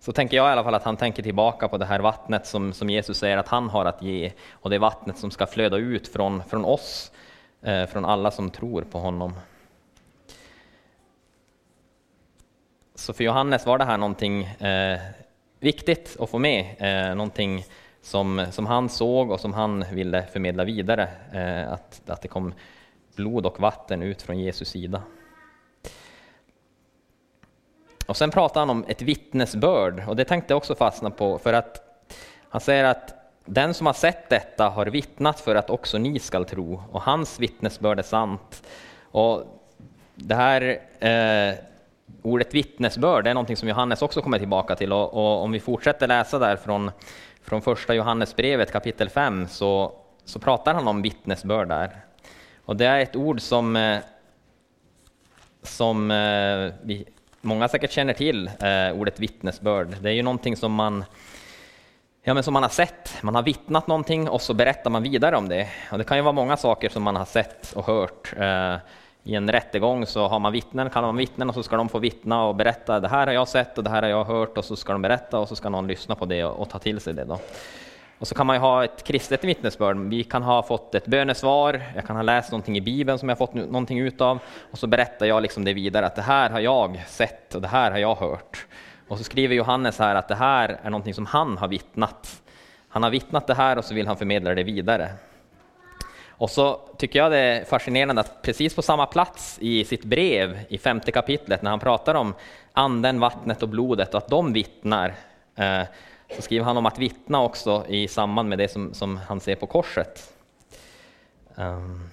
Så 0.00 0.12
tänker 0.12 0.36
jag 0.36 0.48
i 0.48 0.52
alla 0.52 0.64
fall 0.64 0.74
att 0.74 0.84
han 0.84 0.96
tänker 0.96 1.22
tillbaka 1.22 1.68
på 1.68 1.78
det 1.78 1.84
här 1.84 2.00
vattnet 2.00 2.46
som, 2.46 2.72
som 2.72 2.90
Jesus 2.90 3.18
säger 3.18 3.36
att 3.38 3.48
han 3.48 3.68
har 3.68 3.84
att 3.84 4.02
ge 4.02 4.32
och 4.52 4.70
det 4.70 4.78
vattnet 4.78 5.18
som 5.18 5.30
ska 5.30 5.46
flöda 5.46 5.76
ut 5.76 6.08
från, 6.08 6.44
från 6.44 6.64
oss, 6.64 7.12
eh, 7.62 7.86
från 7.86 8.04
alla 8.04 8.30
som 8.30 8.50
tror 8.50 8.82
på 8.82 8.98
honom. 8.98 9.34
Så 12.94 13.12
för 13.12 13.24
Johannes 13.24 13.66
var 13.66 13.78
det 13.78 13.84
här 13.84 13.98
någonting 13.98 14.44
eh, 14.44 15.00
viktigt 15.60 16.16
att 16.20 16.30
få 16.30 16.38
med, 16.38 16.74
eh, 16.78 17.14
någonting 17.14 17.64
som, 18.02 18.46
som 18.50 18.66
han 18.66 18.88
såg 18.88 19.30
och 19.30 19.40
som 19.40 19.52
han 19.52 19.84
ville 19.92 20.26
förmedla 20.32 20.64
vidare, 20.64 21.08
eh, 21.32 21.72
att, 21.72 22.02
att 22.06 22.22
det 22.22 22.28
kom 22.28 22.54
blod 23.16 23.46
och 23.46 23.60
vatten 23.60 24.02
ut 24.02 24.22
från 24.22 24.38
Jesus 24.38 24.68
sida. 24.68 25.02
Och 28.06 28.16
sen 28.16 28.30
pratar 28.30 28.60
han 28.60 28.70
om 28.70 28.84
ett 28.88 29.02
vittnesbörd, 29.02 30.04
och 30.08 30.16
det 30.16 30.24
tänkte 30.24 30.52
jag 30.52 30.56
också 30.56 30.74
fastna 30.74 31.10
på, 31.10 31.38
för 31.38 31.52
att 31.52 32.04
han 32.48 32.60
säger 32.60 32.84
att 32.84 33.14
den 33.44 33.74
som 33.74 33.86
har 33.86 33.94
sett 33.94 34.28
detta 34.28 34.68
har 34.68 34.86
vittnat 34.86 35.40
för 35.40 35.54
att 35.54 35.70
också 35.70 35.98
ni 35.98 36.18
skall 36.18 36.44
tro, 36.44 36.82
och 36.90 37.02
hans 37.02 37.40
vittnesbörd 37.40 37.98
är 37.98 38.02
sant. 38.02 38.62
Och 39.00 39.44
det 40.14 40.34
här 40.34 40.80
eh, 41.00 41.54
ordet 42.22 42.54
vittnesbörd 42.54 43.26
är 43.26 43.34
någonting 43.34 43.56
som 43.56 43.68
Johannes 43.68 44.02
också 44.02 44.22
kommer 44.22 44.38
tillbaka 44.38 44.76
till, 44.76 44.92
och, 44.92 45.14
och 45.14 45.42
om 45.42 45.52
vi 45.52 45.60
fortsätter 45.60 46.06
läsa 46.06 46.38
där 46.38 46.56
från 46.56 46.90
från 47.42 47.62
första 47.62 47.94
Johannesbrevet 47.94 48.72
kapitel 48.72 49.08
5 49.08 49.48
så, 49.48 49.92
så 50.24 50.38
pratar 50.38 50.74
han 50.74 50.88
om 50.88 51.02
vittnesbörd 51.02 51.68
där. 51.68 51.96
Och 52.64 52.76
det 52.76 52.86
är 52.86 53.00
ett 53.00 53.16
ord 53.16 53.40
som, 53.40 53.76
eh, 53.76 53.98
som 55.62 56.10
eh, 56.10 56.72
vi, 56.82 57.04
många 57.40 57.68
säkert 57.68 57.90
känner 57.90 58.12
till, 58.12 58.50
eh, 58.60 59.00
ordet 59.00 59.20
vittnesbörd. 59.20 59.96
Det 60.00 60.10
är 60.10 60.14
ju 60.14 60.22
någonting 60.22 60.56
som 60.56 60.72
man, 60.72 61.04
ja, 62.22 62.34
men 62.34 62.42
som 62.42 62.54
man 62.54 62.62
har 62.62 62.70
sett. 62.70 63.22
Man 63.22 63.34
har 63.34 63.42
vittnat 63.42 63.86
någonting 63.86 64.28
och 64.28 64.42
så 64.42 64.54
berättar 64.54 64.90
man 64.90 65.02
vidare 65.02 65.36
om 65.36 65.48
det. 65.48 65.68
Och 65.92 65.98
det 65.98 66.04
kan 66.04 66.16
ju 66.16 66.22
vara 66.22 66.32
många 66.32 66.56
saker 66.56 66.88
som 66.88 67.02
man 67.02 67.16
har 67.16 67.24
sett 67.24 67.72
och 67.72 67.86
hört 67.86 68.34
i 69.24 69.34
en 69.34 69.50
rättegång 69.50 70.06
så 70.06 70.28
har 70.28 70.38
man 70.38 70.52
vittnen, 70.52 70.90
kallar 70.90 71.08
man 71.08 71.16
vittnen 71.16 71.48
och 71.48 71.54
så 71.54 71.62
ska 71.62 71.76
de 71.76 71.88
få 71.88 71.98
vittna 71.98 72.44
och 72.44 72.54
berätta 72.54 73.00
det 73.00 73.08
här 73.08 73.26
har 73.26 73.34
jag 73.34 73.48
sett 73.48 73.78
och 73.78 73.84
det 73.84 73.90
här 73.90 74.02
har 74.02 74.08
jag 74.08 74.24
hört 74.24 74.58
och 74.58 74.64
så 74.64 74.76
ska 74.76 74.92
de 74.92 75.02
berätta 75.02 75.38
och 75.38 75.48
så 75.48 75.56
ska 75.56 75.68
någon 75.68 75.86
lyssna 75.86 76.14
på 76.14 76.24
det 76.24 76.44
och, 76.44 76.60
och 76.60 76.70
ta 76.70 76.78
till 76.78 77.00
sig 77.00 77.14
det. 77.14 77.24
Då. 77.24 77.38
Och 78.18 78.28
så 78.28 78.34
kan 78.34 78.46
man 78.46 78.56
ju 78.56 78.60
ha 78.60 78.84
ett 78.84 79.04
kristet 79.04 79.44
vittnesbörd. 79.44 79.96
Vi 79.96 80.24
kan 80.24 80.42
ha 80.42 80.62
fått 80.62 80.94
ett 80.94 81.06
bönesvar, 81.06 81.82
jag 81.94 82.06
kan 82.06 82.16
ha 82.16 82.22
läst 82.22 82.50
någonting 82.50 82.76
i 82.76 82.80
Bibeln 82.80 83.18
som 83.18 83.28
jag 83.28 83.38
fått 83.38 83.54
någonting 83.54 83.98
utav 83.98 84.38
och 84.70 84.78
så 84.78 84.86
berättar 84.86 85.26
jag 85.26 85.42
liksom 85.42 85.64
det 85.64 85.72
vidare 85.72 86.06
att 86.06 86.16
det 86.16 86.22
här 86.22 86.50
har 86.50 86.60
jag 86.60 87.02
sett 87.06 87.54
och 87.54 87.62
det 87.62 87.68
här 87.68 87.90
har 87.90 87.98
jag 87.98 88.14
hört. 88.14 88.66
Och 89.08 89.18
så 89.18 89.24
skriver 89.24 89.54
Johannes 89.54 89.98
här 89.98 90.14
att 90.14 90.28
det 90.28 90.34
här 90.34 90.80
är 90.82 90.90
någonting 90.90 91.14
som 91.14 91.26
han 91.26 91.58
har 91.58 91.68
vittnat. 91.68 92.42
Han 92.88 93.02
har 93.02 93.10
vittnat 93.10 93.46
det 93.46 93.54
här 93.54 93.78
och 93.78 93.84
så 93.84 93.94
vill 93.94 94.06
han 94.06 94.16
förmedla 94.16 94.54
det 94.54 94.62
vidare. 94.62 95.10
Och 96.42 96.50
så 96.50 96.80
tycker 96.96 97.18
jag 97.18 97.32
det 97.32 97.38
är 97.38 97.64
fascinerande 97.64 98.20
att 98.20 98.42
precis 98.42 98.74
på 98.74 98.82
samma 98.82 99.06
plats 99.06 99.58
i 99.60 99.84
sitt 99.84 100.04
brev 100.04 100.58
i 100.68 100.78
femte 100.78 101.12
kapitlet 101.12 101.62
när 101.62 101.70
han 101.70 101.80
pratar 101.80 102.14
om 102.14 102.34
anden, 102.72 103.20
vattnet 103.20 103.62
och 103.62 103.68
blodet 103.68 104.14
och 104.14 104.18
att 104.18 104.28
de 104.28 104.52
vittnar 104.52 105.14
eh, 105.56 105.82
så 106.36 106.42
skriver 106.42 106.64
han 106.64 106.76
om 106.76 106.86
att 106.86 106.98
vittna 106.98 107.42
också 107.42 107.84
i 107.88 108.08
samband 108.08 108.48
med 108.48 108.58
det 108.58 108.68
som, 108.68 108.94
som 108.94 109.16
han 109.16 109.40
ser 109.40 109.54
på 109.56 109.66
korset. 109.66 110.34
Ehm, 111.56 112.10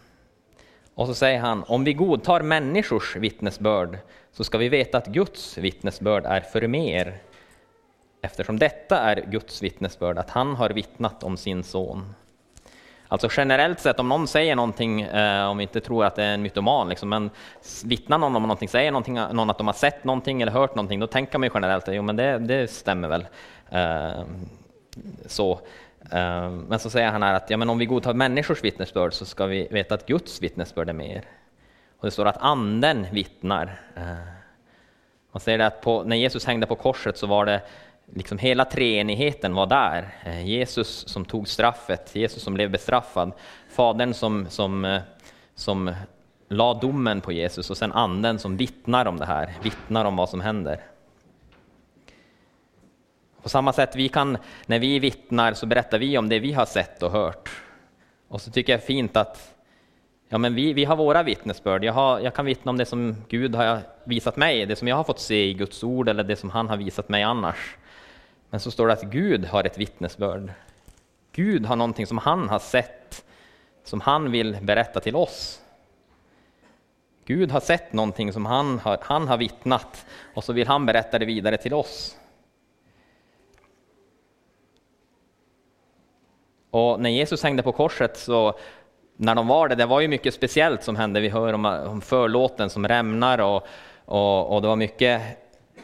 och 0.96 1.08
så 1.08 1.14
säger 1.14 1.40
han, 1.40 1.64
om 1.68 1.84
vi 1.84 1.94
godtar 1.94 2.42
människors 2.42 3.16
vittnesbörd 3.16 3.98
så 4.32 4.44
ska 4.44 4.58
vi 4.58 4.70
veta 4.70 4.98
att 4.98 5.08
Guds 5.08 5.58
vittnesbörd 5.58 6.26
är 6.26 6.42
för 6.42 6.68
mer. 6.68 7.18
Eftersom 8.22 8.60
detta 8.60 9.00
är 9.00 9.26
Guds 9.32 9.64
vittnesbörd, 9.64 10.18
att 10.18 10.30
han 10.30 10.56
har 10.56 10.70
vittnat 10.70 11.24
om 11.24 11.38
sin 11.38 11.64
son. 11.64 12.14
Alltså 13.12 13.30
generellt 13.32 13.80
sett, 13.80 14.00
om 14.00 14.10
någon 14.10 14.28
säger 14.28 14.56
någonting, 14.56 15.02
eh, 15.02 15.50
om 15.50 15.58
vi 15.58 15.62
inte 15.62 15.82
tror 15.82 16.06
att 16.06 16.16
det 16.16 16.24
är 16.24 16.34
en 16.34 16.42
mytoman, 16.42 16.90
liksom, 16.90 17.10
men 17.10 17.30
vittnar 17.86 18.18
någon 18.18 18.36
om 18.36 18.42
någonting, 18.42 18.70
säger 18.70 18.92
någonting, 18.92 19.14
någon 19.14 19.50
att 19.50 19.58
de 19.58 19.68
har 19.68 19.74
sett 19.74 20.04
någonting 20.04 20.42
eller 20.42 20.52
hört 20.52 20.76
någonting, 20.76 21.00
då 21.00 21.08
tänker 21.08 21.38
man 21.38 21.48
ju 21.48 21.52
generellt 21.54 21.88
att 21.88 21.96
jo, 21.96 22.02
men 22.02 22.16
det, 22.16 22.38
det 22.38 22.72
stämmer 22.72 23.08
väl. 23.08 23.28
Eh, 23.70 24.24
så. 25.26 25.52
Eh, 26.12 26.50
men 26.50 26.80
så 26.80 26.90
säger 26.90 27.12
han 27.12 27.24
här 27.24 27.34
att 27.34 27.50
ja, 27.50 27.58
men 27.58 27.70
om 27.70 27.78
vi 27.78 27.86
godtar 27.86 28.14
människors 28.14 28.64
vittnesbörd 28.64 29.14
så 29.14 29.26
ska 29.26 29.46
vi 29.46 29.68
veta 29.72 29.96
att 29.96 30.06
Guds 30.06 30.42
vittnesbörd 30.42 30.90
är 30.90 30.94
mer. 30.94 31.24
Och 32.00 32.06
det 32.06 32.12
står 32.12 32.26
att 32.26 32.38
anden 32.38 33.08
vittnar. 33.12 33.82
Eh, 33.96 34.04
man 35.32 35.40
säger 35.40 35.60
att 35.60 35.82
på, 35.82 36.04
när 36.04 36.16
Jesus 36.16 36.46
hängde 36.46 36.66
på 36.66 36.76
korset 36.76 37.18
så 37.18 37.28
var 37.28 37.46
det 37.46 37.62
liksom 38.14 38.38
hela 38.38 38.66
treenigheten 38.66 39.54
var 39.54 39.66
där. 39.66 40.16
Eh, 40.26 40.46
Jesus 40.46 41.08
som 41.08 41.26
tog 41.26 41.48
straffet, 41.48 42.16
Jesus 42.16 42.44
som 42.44 42.54
blev 42.54 42.72
bestraffad, 42.72 43.32
Fadern 43.70 44.14
som, 44.14 44.46
som, 44.50 44.86
eh, 44.86 45.02
som 45.56 45.94
la 46.50 46.74
domen 46.74 47.22
på 47.22 47.32
Jesus 47.32 47.70
och 47.70 47.78
sen 47.78 47.92
Anden 47.92 48.40
som 48.40 48.58
vittnar 48.58 49.06
om 49.06 49.18
det 49.18 49.26
här, 49.26 49.54
vittnar 49.64 50.06
om 50.06 50.16
vad 50.16 50.30
som 50.30 50.42
händer. 50.42 50.80
På 53.44 53.50
samma 53.50 53.74
sätt, 53.74 53.96
vi 53.96 54.10
kan, 54.10 54.38
när 54.66 54.80
vi 54.80 55.00
vittnar 55.00 55.54
så 55.54 55.66
berättar 55.66 56.00
vi 56.00 56.18
om 56.18 56.30
det 56.30 56.40
vi 56.40 56.54
har 56.54 56.66
sett 56.66 57.04
och 57.04 57.12
hört. 57.12 57.50
Och 58.28 58.42
så 58.42 58.52
tycker 58.52 58.74
jag 58.74 58.80
det 58.80 58.84
är 58.84 58.88
fint 58.88 59.18
att 59.18 59.56
ja, 60.30 60.38
men 60.38 60.56
vi, 60.56 60.74
vi 60.74 60.86
har 60.86 60.96
våra 60.96 61.24
vittnesbörd. 61.24 61.84
Jag, 61.84 61.94
har, 61.94 62.20
jag 62.20 62.34
kan 62.34 62.46
vittna 62.46 62.70
om 62.70 62.78
det 62.78 62.86
som 62.86 63.16
Gud 63.30 63.56
har 63.56 63.80
visat 64.04 64.38
mig, 64.38 64.66
det 64.66 64.76
som 64.76 64.88
jag 64.88 64.96
har 64.96 65.04
fått 65.04 65.20
se 65.20 65.46
i 65.46 65.54
Guds 65.54 65.84
ord 65.84 66.10
eller 66.10 66.24
det 66.24 66.36
som 66.36 66.50
han 66.50 66.70
har 66.70 66.78
visat 66.78 67.10
mig 67.10 67.24
annars. 67.24 67.78
Men 68.50 68.60
så 68.60 68.72
står 68.72 68.88
det 68.88 68.94
att 68.94 69.04
Gud 69.04 69.46
har 69.46 69.64
ett 69.64 69.78
vittnesbörd. 69.78 70.52
Gud 71.32 71.66
har 71.66 71.76
någonting 71.76 72.08
som 72.08 72.18
han 72.18 72.50
har 72.50 72.60
sett, 72.60 73.26
som 73.84 74.02
han 74.02 74.32
vill 74.32 74.58
berätta 74.62 75.00
till 75.00 75.16
oss. 75.16 75.62
Gud 77.26 77.52
har 77.52 77.60
sett 77.60 77.94
någonting 77.94 78.34
som 78.34 78.46
han 78.46 78.80
har, 78.80 78.98
han 79.02 79.28
har 79.28 79.38
vittnat 79.38 80.06
och 80.34 80.44
så 80.44 80.54
vill 80.54 80.68
han 80.68 80.86
berätta 80.86 81.20
det 81.20 81.26
vidare 81.26 81.58
till 81.58 81.74
oss. 81.74 82.18
Och 86.72 87.00
när 87.00 87.10
Jesus 87.10 87.44
hängde 87.44 87.64
på 87.64 87.72
korset 87.72 88.18
så 88.18 88.60
när 89.18 89.36
de 89.36 89.48
var 89.48 89.68
det, 89.68 89.76
det 89.76 89.86
var 89.86 90.00
ju 90.00 90.08
mycket 90.08 90.34
speciellt 90.34 90.84
som 90.84 90.96
hände. 90.96 91.20
Vi 91.20 91.30
hör 91.30 91.54
om, 91.54 91.66
om 91.66 92.02
förlåten 92.02 92.70
som 92.70 92.88
rämnar 92.88 93.40
och, 93.40 93.68
och, 94.06 94.56
och 94.56 94.62
det 94.62 94.68
var 94.68 94.76
mycket 94.76 95.22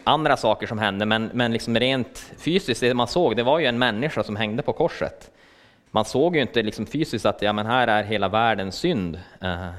andra 0.05 0.37
saker 0.37 0.67
som 0.67 0.79
hände, 0.79 1.05
men, 1.05 1.29
men 1.33 1.51
liksom 1.51 1.79
rent 1.79 2.31
fysiskt, 2.37 2.81
det 2.81 2.93
man 2.93 3.07
såg, 3.07 3.35
det 3.35 3.43
var 3.43 3.59
ju 3.59 3.65
en 3.65 3.79
människa 3.79 4.23
som 4.23 4.35
hängde 4.35 4.63
på 4.63 4.73
korset. 4.73 5.31
Man 5.91 6.05
såg 6.05 6.35
ju 6.35 6.41
inte 6.41 6.63
liksom 6.63 6.85
fysiskt 6.85 7.25
att 7.25 7.41
ja, 7.41 7.53
men 7.53 7.65
här 7.65 7.87
är 7.87 8.03
hela 8.03 8.29
världens 8.29 8.75
synd. 8.75 9.19
Eh, 9.41 9.69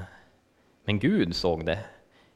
men 0.85 0.99
Gud 0.99 1.35
såg 1.35 1.65
det. 1.65 1.79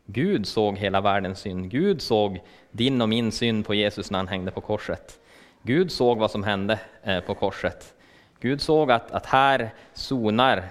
Gud 0.06 0.48
såg 0.48 0.78
hela 0.78 1.02
världens 1.02 1.40
synd. 1.40 1.72
Gud 1.72 2.02
såg 2.02 2.42
din 2.72 3.02
och 3.02 3.10
min 3.10 3.32
synd 3.32 3.66
på 3.66 3.74
Jesus 3.74 4.12
när 4.12 4.20
han 4.20 4.28
hängde 4.28 4.52
på 4.52 4.62
korset. 4.62 5.20
Gud 5.64 5.92
såg 5.92 6.18
vad 6.18 6.32
som 6.32 6.44
hände 6.44 6.80
eh, 7.04 7.20
på 7.20 7.36
korset. 7.36 7.94
Gud 8.40 8.62
såg 8.62 8.92
att, 8.92 9.12
att 9.12 9.26
här 9.26 9.74
sonar 9.94 10.70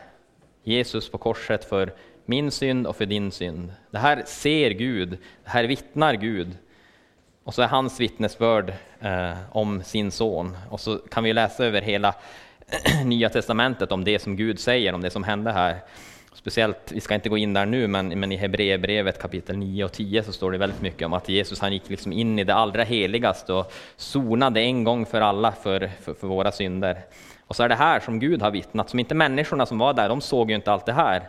Jesus 0.62 1.11
på 1.11 1.18
korset 1.18 1.64
för 1.64 1.92
min 2.24 2.50
synd 2.50 2.87
och 2.87 2.96
för 2.96 3.06
din 3.06 3.30
synd. 3.30 3.72
Det 3.90 3.98
här 3.98 4.22
ser 4.26 4.70
Gud, 4.70 5.11
det 5.44 5.50
här 5.50 5.64
vittnar 5.64 6.14
Gud. 6.14 6.59
Och 7.51 7.55
så 7.55 7.63
är 7.63 7.69
hans 7.69 8.01
vittnesbörd 8.01 8.73
eh, 9.01 9.33
om 9.53 9.83
sin 9.83 10.11
son. 10.11 10.57
Och 10.69 10.81
så 10.81 10.97
kan 10.97 11.25
vi 11.25 11.33
läsa 11.33 11.65
över 11.65 11.81
hela 11.81 12.15
Nya 13.05 13.29
Testamentet 13.29 13.93
om 13.93 14.05
det 14.05 14.19
som 14.19 14.37
Gud 14.37 14.61
säger, 14.61 14.95
om 14.95 15.01
det 15.01 15.11
som 15.11 15.25
hände 15.25 15.53
här. 15.53 15.77
Speciellt, 16.35 16.93
vi 16.93 17.01
ska 17.01 17.15
inte 17.15 17.29
gå 17.29 17.39
in 17.39 17.53
där 17.53 17.67
nu, 17.67 17.87
men, 17.87 18.09
men 18.09 18.33
i 18.33 18.37
Hebreerbrevet 18.37 19.23
kapitel 19.23 19.57
9 19.57 19.85
och 19.85 19.93
10 19.93 20.23
så 20.23 20.33
står 20.33 20.53
det 20.53 20.59
väldigt 20.59 20.81
mycket 20.81 21.07
om 21.07 21.13
att 21.13 21.29
Jesus 21.29 21.61
han 21.61 21.73
gick 21.73 21.91
liksom 21.91 22.13
in 22.13 22.39
i 22.39 22.45
det 22.45 22.55
allra 22.55 22.83
heligaste 22.83 23.53
och 23.53 23.73
sonade 23.97 24.61
en 24.61 24.85
gång 24.85 25.07
för 25.07 25.21
alla 25.21 25.53
för, 25.53 25.91
för, 26.01 26.15
för 26.15 26.27
våra 26.27 26.53
synder. 26.53 26.99
Och 27.47 27.57
så 27.57 27.63
är 27.63 27.69
det 27.69 27.75
här 27.75 28.01
som 28.01 28.19
Gud 28.19 28.43
har 28.43 28.51
vittnat, 28.51 28.91
som 28.91 28.99
inte 28.99 29.15
människorna 29.15 29.67
som 29.67 29.79
var 29.79 29.95
där, 29.95 30.09
de 30.09 30.21
såg 30.21 30.51
ju 30.51 30.57
inte 30.57 30.73
allt 30.73 30.87
det 30.87 30.93
här. 30.93 31.29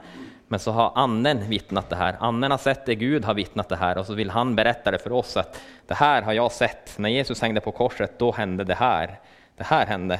Men 0.51 0.59
så 0.59 0.71
har 0.71 0.91
anden 0.95 1.49
vittnat 1.49 1.89
det 1.89 1.95
här. 1.95 2.15
Anden 2.19 2.51
har 2.51 2.57
sett 2.57 2.85
det, 2.85 2.95
Gud 2.95 3.25
har 3.25 3.33
vittnat 3.33 3.69
det 3.69 3.75
här 3.75 3.97
och 3.97 4.05
så 4.05 4.13
vill 4.13 4.29
han 4.29 4.55
berätta 4.55 4.91
det 4.91 4.99
för 4.99 5.11
oss 5.11 5.37
att 5.37 5.61
det 5.87 5.93
här 5.93 6.21
har 6.21 6.33
jag 6.33 6.51
sett. 6.51 6.97
När 6.97 7.09
Jesus 7.09 7.41
hängde 7.41 7.61
på 7.61 7.71
korset, 7.71 8.19
då 8.19 8.31
hände 8.31 8.63
det 8.63 8.75
här. 8.75 9.19
Det 9.57 9.63
här 9.63 9.85
hände 9.85 10.19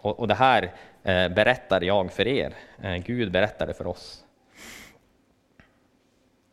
och, 0.00 0.20
och 0.20 0.28
det 0.28 0.34
här 0.34 0.62
eh, 1.02 1.28
berättar 1.28 1.80
jag 1.80 2.12
för 2.12 2.26
er. 2.26 2.54
Eh, 2.82 2.96
Gud 2.96 3.32
berättar 3.32 3.66
det 3.66 3.74
för 3.74 3.86
oss. 3.86 4.24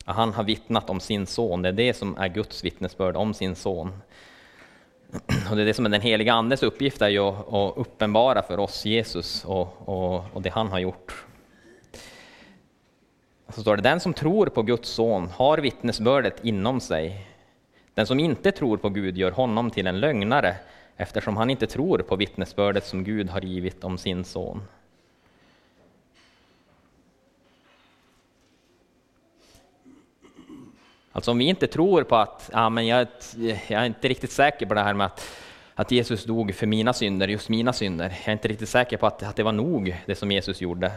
Han 0.06 0.34
har 0.34 0.43
vittnat 0.43 0.89
om 0.89 0.99
sin 0.99 1.27
son, 1.27 1.62
det 1.62 1.69
är 1.69 1.73
det 1.73 1.93
som 1.93 2.17
är 2.17 2.27
Guds 2.27 2.63
vittnesbörd 2.63 3.15
om 3.15 3.34
sin 3.34 3.56
son. 3.56 4.01
Och 5.49 5.56
det 5.56 5.62
är 5.62 5.65
det 5.65 5.73
som 5.73 5.86
är 5.86 5.89
den 5.89 6.01
heliga 6.01 6.34
Andes 6.34 6.63
uppgift, 6.63 7.01
är 7.01 7.10
ju 7.10 7.19
att, 7.19 7.53
att 7.53 7.77
uppenbara 7.77 8.41
för 8.41 8.60
oss 8.60 8.86
Jesus 8.86 9.45
och, 9.45 9.89
och, 9.89 10.25
och 10.34 10.41
det 10.41 10.49
han 10.49 10.71
har 10.71 10.80
gjort. 10.80 11.26
Så 13.49 13.62
står 13.62 13.75
det, 13.75 13.81
den 13.81 13.99
som 13.99 14.13
tror 14.13 14.45
på 14.45 14.62
Guds 14.62 14.89
son 14.89 15.27
har 15.27 15.57
vittnesbördet 15.57 16.45
inom 16.45 16.79
sig. 16.79 17.27
Den 17.93 18.07
som 18.07 18.19
inte 18.19 18.51
tror 18.51 18.77
på 18.77 18.89
Gud 18.89 19.17
gör 19.17 19.31
honom 19.31 19.71
till 19.71 19.88
en 19.88 19.99
lögnare, 19.99 20.55
eftersom 20.97 21.38
han 21.38 21.49
inte 21.49 21.67
tror 21.67 21.99
på 21.99 22.15
vittnesbördet 22.15 22.86
som 22.86 23.03
Gud 23.03 23.29
har 23.29 23.41
givit 23.41 23.83
om 23.83 23.97
sin 23.97 24.25
son. 24.25 24.62
Alltså 31.12 31.31
om 31.31 31.38
vi 31.38 31.45
inte 31.45 31.67
tror 31.67 32.03
på 32.03 32.15
att, 32.15 32.49
ja, 32.53 32.69
men 32.69 32.88
jag, 32.88 33.07
jag 33.67 33.81
är 33.81 33.86
inte 33.86 34.07
riktigt 34.07 34.31
säker 34.31 34.65
på 34.65 34.73
det 34.73 34.81
här 34.81 34.93
med 34.93 35.05
att, 35.05 35.27
att 35.75 35.91
Jesus 35.91 36.23
dog 36.23 36.55
för 36.55 36.67
mina 36.67 36.93
synder, 36.93 37.27
just 37.27 37.49
mina 37.49 37.73
synder. 37.73 38.10
Jag 38.19 38.27
är 38.27 38.31
inte 38.31 38.47
riktigt 38.47 38.69
säker 38.69 38.97
på 38.97 39.07
att, 39.07 39.23
att 39.23 39.36
det 39.36 39.43
var 39.43 39.51
nog, 39.51 40.01
det 40.05 40.15
som 40.15 40.31
Jesus 40.31 40.62
gjorde. 40.62 40.91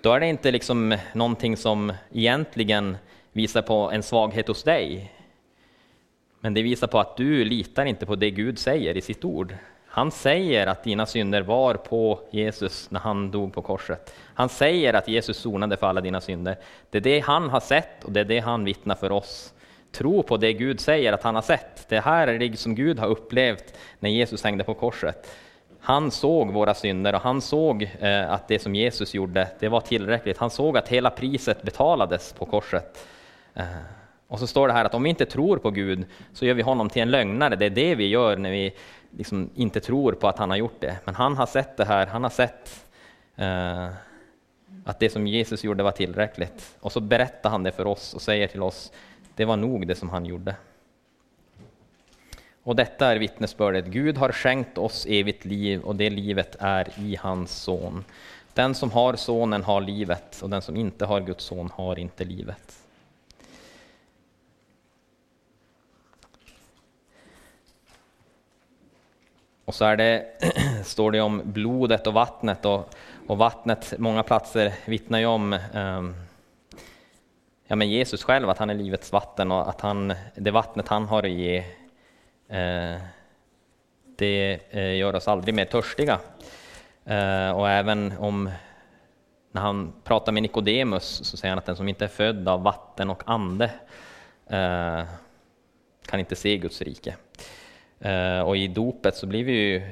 Då 0.00 0.12
är 0.12 0.20
det 0.20 0.26
inte 0.26 0.50
liksom 0.50 0.96
någonting 1.12 1.56
som 1.56 1.92
egentligen 2.12 2.96
visar 3.32 3.62
på 3.62 3.74
en 3.74 4.02
svaghet 4.02 4.48
hos 4.48 4.62
dig. 4.62 5.12
Men 6.40 6.54
det 6.54 6.62
visar 6.62 6.86
på 6.86 6.98
att 6.98 7.16
du 7.16 7.44
litar 7.44 7.84
inte 7.84 8.06
på 8.06 8.16
det 8.16 8.30
Gud 8.30 8.58
säger 8.58 8.96
i 8.96 9.00
sitt 9.00 9.24
ord. 9.24 9.54
Han 9.86 10.10
säger 10.10 10.66
att 10.66 10.84
dina 10.84 11.06
synder 11.06 11.42
var 11.42 11.74
på 11.74 12.20
Jesus 12.30 12.90
när 12.90 13.00
han 13.00 13.30
dog 13.30 13.52
på 13.52 13.62
korset. 13.62 14.14
Han 14.34 14.48
säger 14.48 14.94
att 14.94 15.08
Jesus 15.08 15.36
sonade 15.36 15.76
för 15.76 15.86
alla 15.86 16.00
dina 16.00 16.20
synder. 16.20 16.56
Det 16.90 16.98
är 16.98 17.02
det 17.02 17.20
han 17.20 17.48
har 17.50 17.60
sett 17.60 18.04
och 18.04 18.12
det 18.12 18.20
är 18.20 18.24
det 18.24 18.40
han 18.40 18.64
vittnar 18.64 18.94
för 18.94 19.12
oss. 19.12 19.54
Tro 19.92 20.22
på 20.22 20.36
det 20.36 20.52
Gud 20.52 20.80
säger 20.80 21.12
att 21.12 21.22
han 21.22 21.34
har 21.34 21.42
sett. 21.42 21.88
Det 21.88 22.00
här 22.00 22.28
är 22.28 22.38
det 22.38 22.56
som 22.56 22.74
Gud 22.74 22.98
har 22.98 23.08
upplevt 23.08 23.74
när 23.98 24.10
Jesus 24.10 24.44
hängde 24.44 24.64
på 24.64 24.74
korset. 24.74 25.26
Han 25.88 26.10
såg 26.10 26.52
våra 26.52 26.74
synder 26.74 27.14
och 27.14 27.20
han 27.20 27.40
såg 27.40 27.90
eh, 28.00 28.30
att 28.32 28.48
det 28.48 28.58
som 28.58 28.74
Jesus 28.74 29.14
gjorde, 29.14 29.48
det 29.58 29.68
var 29.68 29.80
tillräckligt. 29.80 30.38
Han 30.38 30.50
såg 30.50 30.78
att 30.78 30.88
hela 30.88 31.10
priset 31.10 31.62
betalades 31.62 32.32
på 32.32 32.46
korset. 32.46 33.06
Eh, 33.54 33.64
och 34.26 34.38
så 34.38 34.46
står 34.46 34.68
det 34.68 34.74
här 34.74 34.84
att 34.84 34.94
om 34.94 35.02
vi 35.02 35.10
inte 35.10 35.24
tror 35.24 35.58
på 35.58 35.70
Gud 35.70 36.06
så 36.32 36.46
gör 36.46 36.54
vi 36.54 36.62
honom 36.62 36.88
till 36.90 37.02
en 37.02 37.10
lögnare. 37.10 37.56
Det 37.56 37.66
är 37.66 37.70
det 37.70 37.94
vi 37.94 38.06
gör 38.08 38.36
när 38.36 38.50
vi 38.50 38.74
liksom 39.10 39.50
inte 39.54 39.80
tror 39.80 40.12
på 40.12 40.28
att 40.28 40.38
han 40.38 40.50
har 40.50 40.56
gjort 40.56 40.80
det. 40.80 40.98
Men 41.04 41.14
han 41.14 41.36
har 41.36 41.46
sett 41.46 41.76
det 41.76 41.84
här, 41.84 42.06
han 42.06 42.22
har 42.22 42.30
sett 42.30 42.84
eh, 43.36 43.88
att 44.84 45.00
det 45.00 45.10
som 45.10 45.26
Jesus 45.26 45.64
gjorde 45.64 45.82
var 45.82 45.92
tillräckligt. 45.92 46.76
Och 46.80 46.92
så 46.92 47.00
berättar 47.00 47.50
han 47.50 47.62
det 47.62 47.72
för 47.72 47.86
oss 47.86 48.14
och 48.14 48.22
säger 48.22 48.46
till 48.46 48.62
oss, 48.62 48.92
det 49.34 49.44
var 49.44 49.56
nog 49.56 49.86
det 49.86 49.94
som 49.94 50.10
han 50.10 50.26
gjorde. 50.26 50.54
Och 52.68 52.76
detta 52.76 53.06
är 53.06 53.16
vittnesbördet. 53.16 53.84
Gud 53.86 54.18
har 54.18 54.32
skänkt 54.32 54.78
oss 54.78 55.06
evigt 55.06 55.44
liv 55.44 55.80
och 55.80 55.96
det 55.96 56.10
livet 56.10 56.56
är 56.58 56.88
i 56.98 57.16
hans 57.16 57.62
son. 57.62 58.04
Den 58.54 58.74
som 58.74 58.90
har 58.90 59.16
sonen 59.16 59.64
har 59.64 59.80
livet 59.80 60.40
och 60.42 60.50
den 60.50 60.62
som 60.62 60.76
inte 60.76 61.06
har 61.06 61.20
Guds 61.20 61.44
son 61.44 61.70
har 61.74 61.98
inte 61.98 62.24
livet. 62.24 62.78
Och 69.64 69.74
så 69.74 69.84
är 69.84 69.96
det, 69.96 70.26
står 70.84 71.10
det 71.10 71.20
om 71.20 71.42
blodet 71.44 72.06
och 72.06 72.14
vattnet 72.14 72.64
och, 72.64 72.94
och 73.26 73.38
vattnet, 73.38 73.94
många 73.98 74.22
platser 74.22 74.74
vittnar 74.84 75.18
ju 75.18 75.26
om 75.26 75.52
um, 75.74 76.16
ja, 77.66 77.76
men 77.76 77.90
Jesus 77.90 78.22
själv, 78.22 78.50
att 78.50 78.58
han 78.58 78.70
är 78.70 78.74
livets 78.74 79.12
vatten 79.12 79.52
och 79.52 79.68
att 79.68 79.80
han, 79.80 80.14
det 80.34 80.50
vattnet 80.50 80.88
han 80.88 81.04
har 81.04 81.22
att 81.22 81.30
ge 81.30 81.64
Eh, 82.48 83.00
det 84.16 84.60
eh, 84.70 84.96
gör 84.96 85.14
oss 85.16 85.28
aldrig 85.28 85.54
mer 85.54 85.64
törstiga. 85.64 86.20
Eh, 87.04 87.50
och 87.50 87.70
även 87.70 88.12
om 88.18 88.50
när 89.52 89.62
han 89.62 89.92
pratar 90.04 90.32
med 90.32 90.42
Nikodemus 90.42 91.04
så 91.24 91.36
säger 91.36 91.50
han 91.50 91.58
att 91.58 91.66
den 91.66 91.76
som 91.76 91.88
inte 91.88 92.04
är 92.04 92.08
född 92.08 92.48
av 92.48 92.62
vatten 92.62 93.10
och 93.10 93.22
ande 93.26 93.70
kan 96.06 96.20
inte 96.20 96.36
se 96.36 96.58
Guds 96.58 96.82
rike. 96.82 97.16
Och 98.44 98.56
i 98.56 98.66
dopet 98.68 99.16
så 99.16 99.26
blir 99.26 99.44
vi 99.44 99.52
ju 99.52 99.82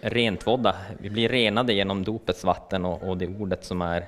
rentvådda, 0.00 0.76
vi 1.00 1.10
blir 1.10 1.28
renade 1.28 1.72
genom 1.72 2.04
dopets 2.04 2.44
vatten 2.44 2.84
och, 2.84 3.02
och 3.02 3.16
det 3.16 3.26
ordet 3.26 3.64
som 3.64 3.82
är 3.82 4.06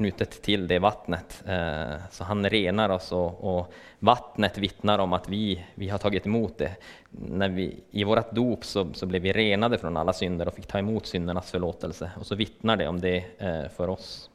knutet 0.00 0.42
till 0.42 0.66
det 0.66 0.78
vattnet. 0.78 1.42
Eh, 1.46 1.94
så 2.10 2.24
han 2.24 2.50
renar 2.50 2.88
oss 2.88 3.12
och, 3.12 3.58
och, 3.58 3.72
vattnet 3.98 4.58
vittnar 4.58 4.98
om 4.98 5.12
att 5.12 5.28
vi, 5.28 5.64
vi 5.74 5.88
har 5.88 5.98
tagit 5.98 6.26
emot 6.26 6.58
det. 6.58 6.76
När 7.10 7.48
vi, 7.48 7.80
I 7.90 8.04
vårt 8.04 8.32
dop 8.32 8.64
så, 8.64 8.92
så 8.94 9.06
blev 9.06 9.22
vi 9.22 9.32
renade 9.32 9.78
från 9.78 9.96
alla 9.96 10.12
synder 10.12 10.48
och 10.48 10.54
fick 10.54 10.66
ta 10.66 10.78
emot 10.78 11.06
syndernas 11.06 11.50
förlåtelse. 11.50 12.10
Och 12.20 12.26
så 12.26 12.34
vittnar 12.34 12.76
det 12.76 12.88
om 12.88 13.00
det 13.00 13.24
eh, 13.38 13.68
för 13.76 13.88
oss. 13.88 14.30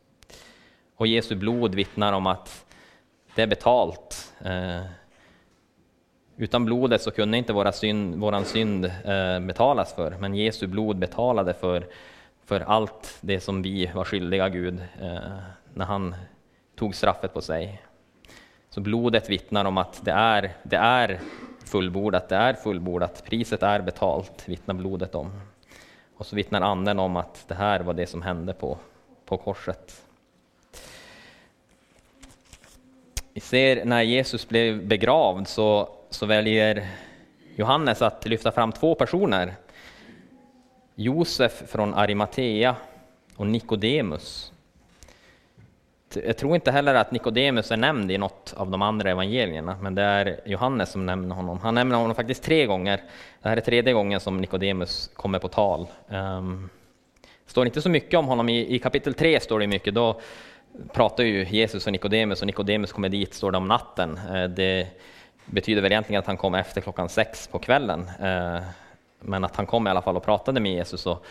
Och 0.95 1.07
Jesu 1.07 1.35
blod 1.35 1.75
vittnar 1.75 2.13
om 2.13 2.27
att 2.27 2.65
det 3.35 3.41
är 3.41 3.47
betalt. 3.47 4.33
Eh, 4.43 4.81
utan 6.37 6.65
blodet 6.65 7.01
så 7.01 7.11
kunde 7.11 7.37
inte 7.37 7.53
vår 7.53 7.71
synd, 7.71 8.15
våran 8.15 8.45
synd 8.45 8.91
betalas 9.41 9.93
för, 9.95 10.15
men 10.19 10.35
Jesu 10.35 10.67
blod 10.67 10.97
betalade 10.97 11.53
för 11.53 11.87
för 12.45 12.59
allt 12.59 13.17
det 13.21 13.39
som 13.39 13.61
vi 13.61 13.91
var 13.95 14.03
skyldiga 14.03 14.49
Gud 14.49 14.79
eh, 15.01 15.37
när 15.73 15.85
han 15.85 16.15
tog 16.75 16.95
straffet 16.95 17.33
på 17.33 17.41
sig. 17.41 17.81
Så 18.69 18.81
blodet 18.81 19.29
vittnar 19.29 19.65
om 19.65 19.77
att 19.77 20.05
det 20.05 20.11
är, 20.11 20.53
det 20.63 20.75
är 20.75 21.19
fullbordat, 21.65 22.29
det 22.29 22.35
är 22.35 22.53
fullbordat, 22.53 23.23
priset 23.25 23.63
är 23.63 23.81
betalt, 23.81 24.43
vittnar 24.49 24.75
blodet 24.75 25.15
om. 25.15 25.41
Och 26.17 26.25
så 26.25 26.35
vittnar 26.35 26.61
anden 26.61 26.99
om 26.99 27.15
att 27.15 27.45
det 27.47 27.55
här 27.55 27.79
var 27.79 27.93
det 27.93 28.07
som 28.07 28.21
hände 28.21 28.53
på, 28.53 28.77
på 29.25 29.37
korset. 29.37 30.01
Vi 33.33 33.41
ser 33.41 33.85
när 33.85 34.01
Jesus 34.01 34.47
blev 34.47 34.87
begravd 34.87 35.47
så, 35.47 35.89
så 36.09 36.25
väljer 36.25 36.87
Johannes 37.55 38.01
att 38.01 38.25
lyfta 38.25 38.51
fram 38.51 38.71
två 38.71 38.95
personer 38.95 39.55
Josef 40.95 41.63
från 41.67 41.93
Arimatea 41.93 42.75
och 43.35 43.47
Nikodemus. 43.47 44.51
Jag 46.25 46.37
tror 46.37 46.55
inte 46.55 46.71
heller 46.71 46.95
att 46.95 47.11
Nikodemus 47.11 47.71
är 47.71 47.77
nämnd 47.77 48.11
i 48.11 48.17
något 48.17 48.53
av 48.57 48.71
de 48.71 48.81
andra 48.81 49.11
evangelierna, 49.11 49.77
men 49.81 49.95
det 49.95 50.01
är 50.01 50.39
Johannes 50.45 50.91
som 50.91 51.05
nämner 51.05 51.35
honom. 51.35 51.59
Han 51.59 51.75
nämner 51.75 51.95
honom 51.95 52.15
faktiskt 52.15 52.43
tre 52.43 52.65
gånger. 52.65 53.01
Det 53.41 53.49
här 53.49 53.57
är 53.57 53.61
tredje 53.61 53.93
gången 53.93 54.19
som 54.19 54.37
Nikodemus 54.37 55.11
kommer 55.13 55.39
på 55.39 55.47
tal. 55.47 55.87
Det 57.45 57.51
står 57.51 57.65
inte 57.65 57.81
så 57.81 57.89
mycket 57.89 58.19
om 58.19 58.25
honom. 58.25 58.49
I, 58.49 58.79
kapitel 58.79 59.13
3 59.13 59.39
står 59.39 59.59
det 59.59 59.67
mycket. 59.67 59.93
Då 59.93 60.21
pratar 60.93 61.23
ju 61.23 61.45
Jesus 61.45 61.85
och 61.85 61.91
Nikodemus 61.91 62.41
och 62.41 62.47
Nikodemus 62.47 62.91
kommer 62.91 63.09
dit, 63.09 63.33
står 63.33 63.51
det 63.51 63.57
om 63.57 63.67
natten. 63.67 64.19
Eh, 64.33 64.43
det 64.43 64.87
betyder 65.45 65.81
väl 65.81 65.91
egentligen 65.91 66.19
att 66.19 66.27
han 66.27 66.37
kom 66.37 66.55
efter 66.55 66.81
klockan 66.81 67.09
sex 67.09 67.47
på 67.47 67.59
kvällen. 67.59 68.09
Eh, 68.19 68.63
men 69.19 69.43
att 69.43 69.55
han 69.55 69.65
kom 69.65 69.87
i 69.87 69.89
alla 69.89 70.01
fall 70.01 70.17
och 70.17 70.23
pratade 70.23 70.59
med 70.59 70.71
Jesus 70.71 71.05
och 71.05 71.25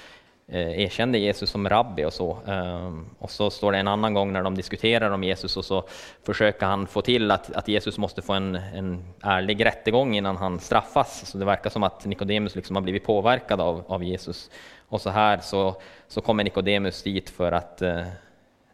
eh, 0.47 0.81
erkände 0.81 1.18
Jesus 1.18 1.51
som 1.51 1.68
rabbi 1.68 2.05
och 2.05 2.12
så. 2.12 2.38
Ehm, 2.47 3.07
och 3.18 3.31
så 3.31 3.51
står 3.51 3.73
det 3.73 3.79
en 3.79 3.88
annan 3.88 4.14
gång 4.14 4.33
när 4.33 4.42
de 4.42 4.55
diskuterar 4.55 5.11
om 5.11 5.25
Jesus 5.25 5.57
och 5.57 5.64
så 5.64 5.85
försöker 6.23 6.66
han 6.66 6.87
få 6.87 7.03
till 7.03 7.31
att, 7.31 7.53
att 7.53 7.68
Jesus 7.68 7.99
måste 7.99 8.23
få 8.23 8.33
en, 8.33 8.55
en 8.55 9.05
ärlig 9.23 9.64
rättegång 9.64 10.16
innan 10.16 10.37
han 10.37 10.61
straffas. 10.61 11.31
Så 11.31 11.38
det 11.38 11.44
verkar 11.44 11.70
som 11.70 11.83
att 11.83 12.05
Nikodemus 12.05 12.57
liksom 12.57 12.77
har 12.77 12.83
blivit 12.83 13.05
påverkad 13.05 13.61
av, 13.61 13.85
av 13.87 14.05
Jesus. 14.05 14.51
Och 14.88 15.01
så 15.01 15.11
här 15.11 15.38
så, 15.38 15.77
så 16.09 16.20
kommer 16.20 16.44
Nikodemus 16.44 17.03
dit 17.03 17.31
för 17.31 17.53
att 17.53 17.83
eh, 17.83 18.07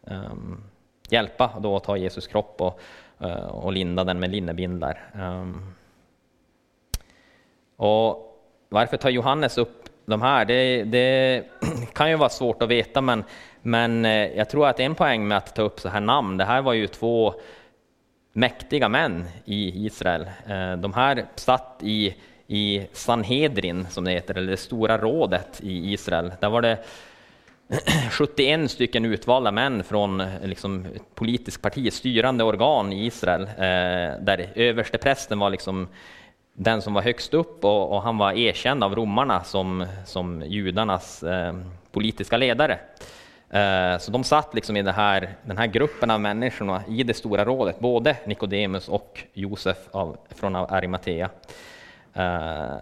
um, 0.01 0.63
hjälpa 1.09 1.59
då 1.59 1.75
att 1.75 1.83
ta 1.83 1.97
Jesus 1.97 2.27
kropp 2.27 2.61
och, 2.61 2.79
eh, 3.19 3.45
och 3.45 3.71
linda 3.71 4.03
den 4.03 4.19
med 4.19 4.29
linnebindlar. 4.29 5.11
Um, 5.13 5.21
ehm. 5.21 5.73
och 7.75 8.30
varför 8.71 8.97
tar 8.97 9.09
Johannes 9.09 9.57
upp 9.57 9.89
de 10.05 10.21
här? 10.21 10.45
Det, 10.45 10.83
det, 10.83 11.43
kan 11.93 12.09
ju 12.09 12.15
vara 12.15 12.29
svårt 12.29 12.61
att 12.61 12.69
veta, 12.69 13.01
men, 13.01 13.23
men 13.61 14.05
eh, 14.05 14.37
jag 14.37 14.49
tror 14.49 14.67
att 14.67 14.79
en 14.79 14.95
poäng 14.95 15.27
med 15.27 15.37
att 15.37 15.55
ta 15.55 15.61
upp 15.61 15.79
så 15.79 15.89
här 15.89 15.99
namn, 15.99 16.37
det 16.37 16.45
här 16.45 16.61
var 16.61 16.73
ju 16.73 16.87
två 16.87 17.33
mäktiga 18.33 18.89
män 18.89 19.25
i 19.45 19.85
Israel. 19.85 20.21
Eh, 20.47 20.73
de 20.73 20.93
här 20.93 21.25
satt 21.35 21.79
i, 21.81 22.15
i 22.47 22.87
Sanhedrin, 22.93 23.87
som 23.89 24.03
det 24.03 24.11
heter, 24.11 24.37
eller 24.37 24.51
det 24.51 24.57
stora 24.57 24.97
rådet 24.97 25.61
i 25.63 25.93
Israel. 25.93 26.33
Där 26.39 26.49
var 26.49 26.61
det 26.61 26.77
71 28.11 28.71
stycken 28.71 29.05
utvalda 29.05 29.51
män 29.51 29.83
från 29.83 30.21
eh, 30.21 30.27
liksom, 30.43 30.85
ett 30.95 31.15
politiskt 31.15 31.61
parti, 31.61 31.93
styrande 31.93 32.43
organ 32.43 32.93
i 32.93 33.05
Israel, 33.05 33.49
där 34.25 34.49
översteprästen 34.55 35.39
var 35.39 35.49
liksom 35.49 35.87
den 36.63 36.81
som 36.81 36.93
var 36.93 37.01
högst 37.01 37.33
upp 37.33 37.65
och, 37.65 37.95
och, 37.95 38.01
han 38.01 38.17
var 38.17 38.33
erkänd 38.33 38.83
av 38.83 38.95
romarna 38.95 39.43
som, 39.43 39.85
som 40.05 40.43
judarnas 40.45 41.23
eh, 41.23 41.53
politiska 41.91 42.37
ledare. 42.37 42.79
Eh, 43.49 43.97
så 43.99 44.11
de 44.11 44.23
satt 44.23 44.53
liksom 44.53 44.77
i 44.77 44.83
här, 44.83 45.29
den 45.45 45.57
här 45.57 45.67
gruppen 45.67 46.11
av 46.11 46.21
människorna 46.21 46.83
i 46.87 47.03
det 47.03 47.13
stora 47.13 47.45
rådet, 47.45 47.79
både 47.79 48.17
Nikodemus 48.25 48.89
och 48.89 49.23
Josef 49.33 49.77
av, 49.91 50.17
från 50.29 50.55
Arimatea. 50.55 51.29
Eh, 52.13 52.75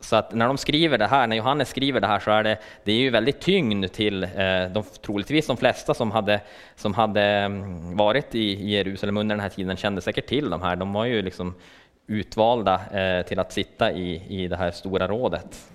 så 0.00 0.16
att 0.16 0.34
när 0.34 0.46
de 0.46 0.58
skriver 0.58 0.98
det 0.98 1.06
här, 1.06 1.26
när 1.26 1.36
Johannes 1.36 1.68
skriver 1.68 2.00
det 2.00 2.06
här 2.06 2.20
så 2.20 2.30
är 2.30 2.42
det, 2.42 2.58
det 2.84 2.92
är 2.92 2.98
ju 2.98 3.10
väldigt 3.10 3.40
tyngd 3.40 3.92
till 3.92 4.24
eh, 4.24 4.28
de, 4.72 4.84
troligtvis 5.02 5.46
de 5.46 5.56
flesta 5.56 5.94
som 5.94 6.10
hade, 6.10 6.40
som 6.76 6.94
hade 6.94 7.22
mm, 7.22 7.96
varit 7.96 8.34
i 8.34 8.70
Jerusalem 8.70 9.16
under 9.16 9.34
den 9.34 9.42
här 9.42 9.48
tiden 9.48 9.76
kände 9.76 10.00
säkert 10.00 10.26
till 10.26 10.50
de 10.50 10.62
här. 10.62 10.76
De 10.76 10.92
var 10.92 11.04
ju 11.04 11.22
liksom 11.22 11.54
utvalda 12.06 12.80
eh, 12.92 13.26
till 13.26 13.38
att 13.38 13.52
sitta 13.52 13.92
i, 13.92 14.22
i 14.28 14.48
det 14.48 14.56
här 14.56 14.70
stora 14.70 15.08
rådet. 15.08 15.70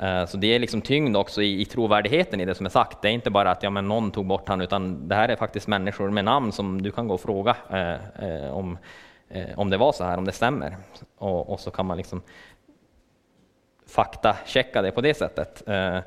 Eh, 0.00 0.26
så 0.26 0.36
det 0.36 0.54
är 0.54 0.58
liksom 0.58 0.80
tyngd 0.80 1.16
också 1.16 1.42
i, 1.42 1.60
i 1.60 1.64
trovärdigheten 1.64 2.40
i 2.40 2.44
det 2.44 2.54
som 2.54 2.66
är 2.66 2.70
sagt. 2.70 3.02
Det 3.02 3.08
är 3.08 3.12
inte 3.12 3.30
bara 3.30 3.50
att 3.50 3.62
ja, 3.62 3.70
men 3.70 3.88
någon 3.88 4.10
tog 4.10 4.26
bort 4.26 4.48
han, 4.48 4.60
utan 4.60 5.08
det 5.08 5.14
här 5.14 5.28
är 5.28 5.36
faktiskt 5.36 5.68
människor 5.68 6.10
med 6.10 6.24
namn 6.24 6.52
som 6.52 6.82
du 6.82 6.92
kan 6.92 7.08
gå 7.08 7.14
och 7.14 7.20
fråga 7.20 7.56
eh, 7.70 8.24
eh 8.24 8.56
om, 8.56 8.78
eh, 9.28 9.58
om 9.58 9.70
det 9.70 9.76
var 9.76 9.92
så 9.92 10.04
här, 10.04 10.18
om 10.18 10.24
det 10.24 10.32
stämmer. 10.32 10.76
Och, 11.18 11.50
och 11.50 11.60
så 11.60 11.70
kan 11.70 11.86
man 11.86 11.96
liksom 11.96 12.22
faktachecka 13.86 14.82
det 14.82 14.90
på 14.90 15.00
det 15.00 15.14
sättet. 15.14 15.68
Eh, 15.68 16.00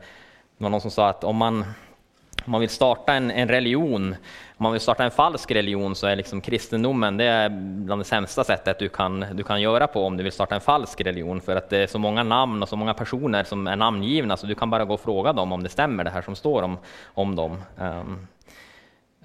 det 0.58 0.64
var 0.64 0.70
någon 0.70 0.82
som 0.82 0.92
sa 0.92 1.10
att 1.10 1.24
om 1.24 1.36
man 1.36 1.66
om 2.46 2.52
man 2.52 2.62
vill 2.62 2.70
starta 2.70 3.14
en, 3.14 3.32
en, 3.32 3.48
religion, 3.48 4.16
om 4.58 4.64
man 4.64 4.72
vill 4.72 4.82
starta 4.82 5.04
en 5.04 5.12
falsk 5.12 5.52
religion 5.52 5.96
så 5.96 6.08
är 6.08 6.16
liksom 6.16 6.42
kristendomen 6.42 7.18
det 7.18 7.26
är 7.26 7.50
bland 7.86 8.02
det 8.02 8.06
sämsta 8.06 8.44
sättet 8.44 8.80
du 8.80 8.90
kan, 8.90 9.26
du 9.34 9.44
kan 9.44 9.62
göra 9.62 9.88
på 9.88 10.06
om 10.06 10.18
du 10.18 10.24
vill 10.24 10.32
starta 10.32 10.56
en 10.56 10.62
falsk 10.62 11.02
religion. 11.02 11.42
För 11.42 11.56
att 11.56 11.70
det 11.70 11.78
är 11.78 11.88
så 11.88 12.00
många 12.00 12.24
namn 12.24 12.64
och 12.64 12.70
så 12.70 12.76
många 12.76 12.94
personer 12.94 13.44
som 13.44 13.68
är 13.68 13.76
namngivna 13.76 14.38
så 14.38 14.46
du 14.46 14.56
kan 14.56 14.70
bara 14.70 14.86
gå 14.86 14.94
och 14.94 15.02
fråga 15.02 15.34
dem 15.34 15.52
om 15.52 15.64
det 15.64 15.70
stämmer 15.70 16.04
det 16.04 16.10
här 16.10 16.22
som 16.22 16.36
står 16.36 16.64
om, 16.64 16.78
om 17.06 17.36
dem. 17.36 17.62
Um, 17.78 18.28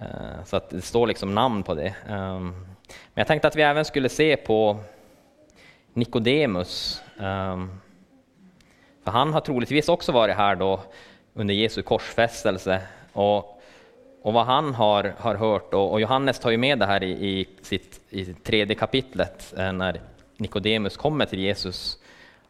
uh, 0.00 0.44
så 0.44 0.56
att 0.56 0.70
det 0.70 0.82
står 0.82 1.06
liksom 1.06 1.34
namn 1.34 1.62
på 1.62 1.74
det. 1.74 1.94
Um, 2.08 2.66
men 2.88 3.14
jag 3.14 3.26
tänkte 3.26 3.48
att 3.48 3.56
vi 3.56 3.62
även 3.62 3.84
skulle 3.84 4.08
se 4.08 4.36
på 4.36 4.76
Nikodemus. 5.92 7.02
Um, 7.16 7.80
för 9.04 9.10
han 9.10 9.32
har 9.32 9.40
troligtvis 9.40 9.88
också 9.88 10.12
varit 10.12 10.36
här 10.36 10.56
då 10.56 10.80
under 11.34 11.54
Jesu 11.54 11.82
korsfästelse 11.82 12.82
och, 13.12 13.62
och 14.22 14.32
vad 14.32 14.46
han 14.46 14.74
har, 14.74 15.14
har 15.18 15.34
hört, 15.34 15.74
och, 15.74 15.92
och 15.92 16.00
Johannes 16.00 16.38
tar 16.38 16.50
ju 16.50 16.56
med 16.56 16.78
det 16.78 16.86
här 16.86 17.02
i, 17.02 17.10
i 17.10 17.48
sitt 17.62 18.00
i 18.10 18.24
tredje 18.24 18.76
kapitlet 18.76 19.54
eh, 19.58 19.72
när 19.72 20.00
Nikodemus 20.36 20.96
kommer 20.96 21.26
till 21.26 21.38
Jesus 21.38 21.98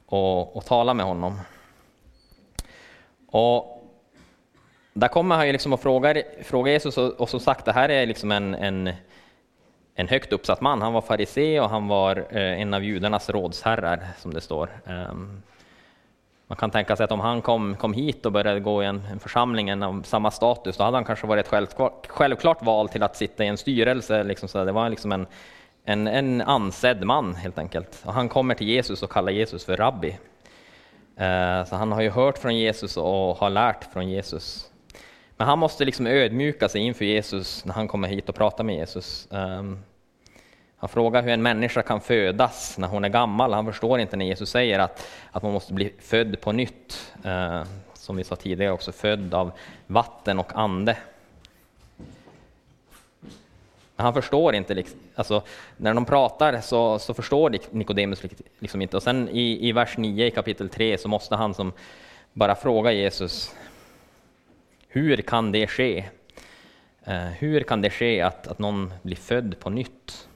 och, 0.07 0.57
och 0.57 0.65
talar 0.65 0.95
med 0.95 1.07
honom. 1.07 1.41
Och 3.31 3.79
där 4.93 5.09
kommer 5.09 5.37
han 5.37 5.47
ju 5.47 5.53
liksom 5.53 5.73
och 5.73 5.81
frågar, 5.81 6.23
frågar 6.43 6.73
Jesus, 6.73 6.99
och, 6.99 7.21
och 7.21 7.29
som 7.29 7.41
sagt, 7.41 7.65
det 7.65 7.73
här 7.73 7.89
är 7.89 8.07
liksom 8.07 8.33
en, 8.33 8.55
en, 8.55 8.91
en 9.95 10.09
högt 10.09 10.33
uppsatt 10.33 10.61
man. 10.61 10.83
Han 10.83 10.93
var 10.93 11.01
farisé 11.01 11.61
och 11.61 11.71
han 11.71 11.89
var 11.89 12.17
eh, 12.31 12.61
en 12.61 12.75
av 12.75 12.85
judarnas 12.85 13.31
rådsherrar, 13.31 14.07
som 14.19 14.35
det 14.35 14.41
står. 14.41 14.69
Ehm, 14.87 15.43
man 16.49 16.57
kan 16.57 16.71
tänka 16.71 16.97
sig 16.97 17.05
att 17.05 17.13
om 17.13 17.21
han 17.21 17.43
kom, 17.43 17.77
kom 17.77 17.93
hit 17.93 18.27
och 18.27 18.33
började 18.33 18.61
gå 18.61 18.83
i 18.83 18.87
en, 18.87 19.03
en 19.11 19.19
församling 19.19 19.83
av 19.83 20.03
samma 20.03 20.31
status, 20.31 20.77
då 20.77 20.85
hade 20.85 20.97
han 20.97 21.05
kanske 21.05 21.27
varit 21.27 21.45
ett 21.45 21.51
självklart, 21.51 22.07
självklart 22.07 22.63
val 22.63 22.89
till 22.89 23.03
att 23.03 23.17
sitta 23.17 23.45
i 23.45 23.47
en 23.47 23.57
styrelse. 23.57 24.23
Liksom 24.23 24.49
så 24.49 24.65
det 24.65 24.73
var 24.73 24.89
liksom 24.89 25.13
en, 25.13 25.27
en, 25.85 26.07
en 26.07 26.41
ansedd 26.41 27.05
man 27.05 27.35
helt 27.35 27.59
enkelt. 27.59 28.03
Och 28.05 28.13
han 28.13 28.29
kommer 28.29 28.55
till 28.55 28.69
Jesus 28.69 29.03
och 29.03 29.11
kallar 29.11 29.33
Jesus 29.33 29.65
för 29.65 29.77
rabbi. 29.77 30.19
Eh, 31.17 31.65
så 31.65 31.77
han 31.77 31.93
har 31.93 32.01
ju 32.01 32.11
hört 32.11 32.39
från 32.39 32.57
Jesus 32.57 32.97
och 32.97 33.37
har 33.37 33.51
lärt 33.51 33.93
från 33.93 34.09
Jesus. 34.09 34.71
Men 35.37 35.47
han 35.47 35.59
måste 35.59 35.85
liksom 35.85 36.07
ödmjuka 36.07 36.69
sig 36.69 36.81
inför 36.81 37.05
Jesus 37.05 37.65
när 37.65 37.75
han 37.75 37.89
kommer 37.89 38.09
hit 38.09 38.29
och 38.29 38.35
pratar 38.35 38.65
med 38.65 38.77
Jesus. 38.77 39.29
Ehm, 39.33 39.79
han 40.79 40.89
frågar 40.89 41.23
hur 41.23 41.31
en 41.31 41.43
människa 41.43 41.83
kan 41.83 42.01
födas 42.01 42.79
när 42.79 42.89
hon 42.89 43.05
är 43.05 43.09
gammal. 43.09 43.53
Han 43.53 43.67
förstår 43.67 44.01
inte 44.01 44.17
när 44.17 44.27
Jesus 44.27 44.51
säger 44.51 44.79
att, 44.79 45.07
att 45.33 45.43
man 45.43 45.53
måste 45.53 45.73
bli 45.73 45.93
född 45.99 46.41
på 46.41 46.53
nytt. 46.53 47.13
Eh, 47.25 47.63
som 47.95 48.17
vi 48.17 48.25
sa 48.25 48.37
tidigare 48.37 48.73
också, 48.73 48.93
född 48.93 49.35
av 49.35 49.53
vatten 49.87 50.39
och 50.39 50.53
ande. 50.55 50.97
han 53.97 54.15
förstår 54.15 54.55
inte, 54.55 54.75
liksom, 54.75 54.99
alltså, 55.15 55.43
när 55.77 55.95
de 55.95 56.05
pratar 56.05 56.61
så, 56.61 56.99
så 56.99 57.15
förstår 57.15 57.51
Nikodemus 57.71 58.23
liksom, 58.23 58.47
liksom 58.59 58.83
inte. 58.83 58.97
Och 58.97 59.03
sen 59.03 59.29
i, 59.29 59.69
i 59.69 59.73
vers 59.73 59.97
9 59.99 60.27
i 60.27 60.31
kapitel 60.31 60.69
3 60.69 60.99
så 60.99 61.09
måste 61.09 61.37
han 61.37 61.55
som 61.55 61.73
bara 62.33 62.55
fråga 62.55 62.93
Jesus, 62.93 63.55
hur 64.89 65.17
kan 65.17 65.53
det 65.53 65.67
ske? 65.67 66.05
Eh, 67.05 67.19
hur 67.19 67.61
kan 67.61 67.83
det 67.83 67.91
ske 67.91 68.21
att, 68.21 68.47
att 68.47 68.59
någon 68.59 68.93
blir 69.03 69.17
född 69.17 69.59
på 69.61 69.71
nytt? 69.71 70.28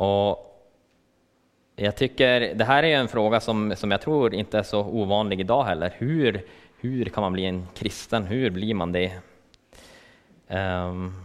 Och 0.00 0.62
jag 1.76 1.96
tycker 1.96 2.54
det 2.54 2.64
här 2.64 2.82
är 2.82 2.96
en 2.96 3.08
fråga 3.08 3.40
som, 3.40 3.76
som 3.76 3.90
jag 3.90 4.00
tror 4.00 4.34
inte 4.34 4.58
är 4.58 4.62
så 4.62 4.80
ovanlig 4.80 5.40
idag 5.40 5.64
heller. 5.64 5.94
Hur, 5.98 6.46
hur 6.80 7.04
kan 7.04 7.22
man 7.22 7.32
bli 7.32 7.44
en 7.44 7.66
kristen? 7.74 8.24
Hur 8.24 8.50
blir 8.50 8.74
man 8.74 8.92
det? 8.92 9.12
Um, 10.48 11.24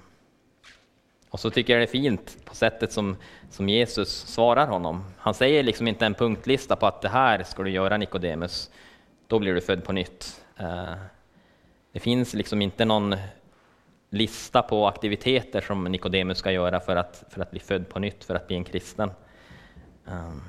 och 1.30 1.40
så 1.40 1.50
tycker 1.50 1.74
jag 1.74 1.80
det 1.80 1.86
är 1.86 2.02
fint 2.02 2.38
på 2.46 2.56
sättet 2.56 2.92
som, 2.92 3.18
som 3.50 3.70
Jesus 3.70 4.10
svarar 4.28 4.68
honom. 4.68 5.04
Han 5.18 5.34
säger 5.34 5.64
liksom 5.64 5.88
inte 5.88 6.06
en 6.06 6.14
punktlista 6.14 6.76
på 6.76 6.86
att 6.86 7.02
det 7.02 7.10
här 7.10 7.44
ska 7.44 7.64
du 7.64 7.70
göra 7.70 7.98
Nikodemus, 7.98 8.72
då 9.28 9.40
blir 9.40 9.54
du 9.54 9.62
född 9.62 9.84
på 9.84 9.94
nytt. 9.94 10.42
Uh, 10.62 10.94
det 11.92 12.00
finns 12.00 12.34
liksom 12.34 12.62
inte 12.62 12.86
någon 12.86 13.16
lista 14.10 14.62
på 14.62 14.88
aktiviteter 14.88 15.62
som 15.62 15.84
Nikodemus 15.84 16.38
ska 16.38 16.52
göra 16.52 16.80
för 16.80 16.96
att, 16.96 17.24
för 17.30 17.42
att 17.42 17.52
bli 17.52 17.60
född 17.60 17.90
på 17.90 18.00
nytt, 18.00 18.24
för 18.24 18.36
att 18.36 18.48
bli 18.48 18.56
en 18.56 18.64
kristen. 18.64 19.12
Ehm. 20.08 20.42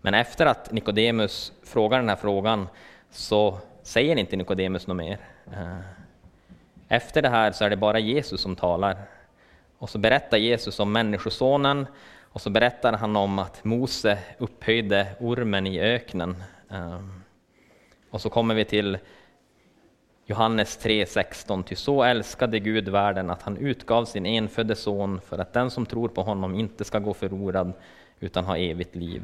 Men 0.00 0.14
efter 0.14 0.46
att 0.46 0.72
Nikodemus 0.72 1.52
frågar 1.62 1.98
den 1.98 2.08
här 2.08 2.16
frågan 2.16 2.68
så 3.10 3.58
säger 3.82 4.16
inte 4.16 4.36
Nikodemus 4.36 4.86
något 4.86 4.96
mer. 4.96 5.18
Ehm. 5.52 5.82
Efter 6.88 7.22
det 7.22 7.28
här 7.28 7.52
så 7.52 7.64
är 7.64 7.70
det 7.70 7.76
bara 7.76 7.98
Jesus 7.98 8.40
som 8.40 8.56
talar. 8.56 8.96
Och 9.78 9.90
så 9.90 9.98
berättar 9.98 10.38
Jesus 10.38 10.80
om 10.80 10.92
Människosonen 10.92 11.86
och 12.20 12.40
så 12.40 12.50
berättar 12.50 12.92
han 12.92 13.16
om 13.16 13.38
att 13.38 13.64
Mose 13.64 14.18
upphöjde 14.38 15.06
ormen 15.20 15.66
i 15.66 15.80
öknen. 15.80 16.42
Ehm. 16.70 17.22
Och 18.10 18.20
så 18.20 18.30
kommer 18.30 18.54
vi 18.54 18.64
till 18.64 18.98
Johannes 20.26 20.78
3.16. 20.84 21.62
Ty 21.62 21.74
så 21.74 22.02
älskade 22.02 22.58
Gud 22.58 22.88
världen 22.88 23.30
att 23.30 23.42
han 23.42 23.56
utgav 23.56 24.04
sin 24.04 24.26
enfödde 24.26 24.74
son 24.74 25.20
för 25.20 25.38
att 25.38 25.52
den 25.52 25.70
som 25.70 25.86
tror 25.86 26.08
på 26.08 26.22
honom 26.22 26.54
inte 26.54 26.84
ska 26.84 26.98
gå 26.98 27.14
förlorad 27.14 27.72
utan 28.20 28.44
ha 28.44 28.56
evigt 28.56 28.94
liv. 28.94 29.22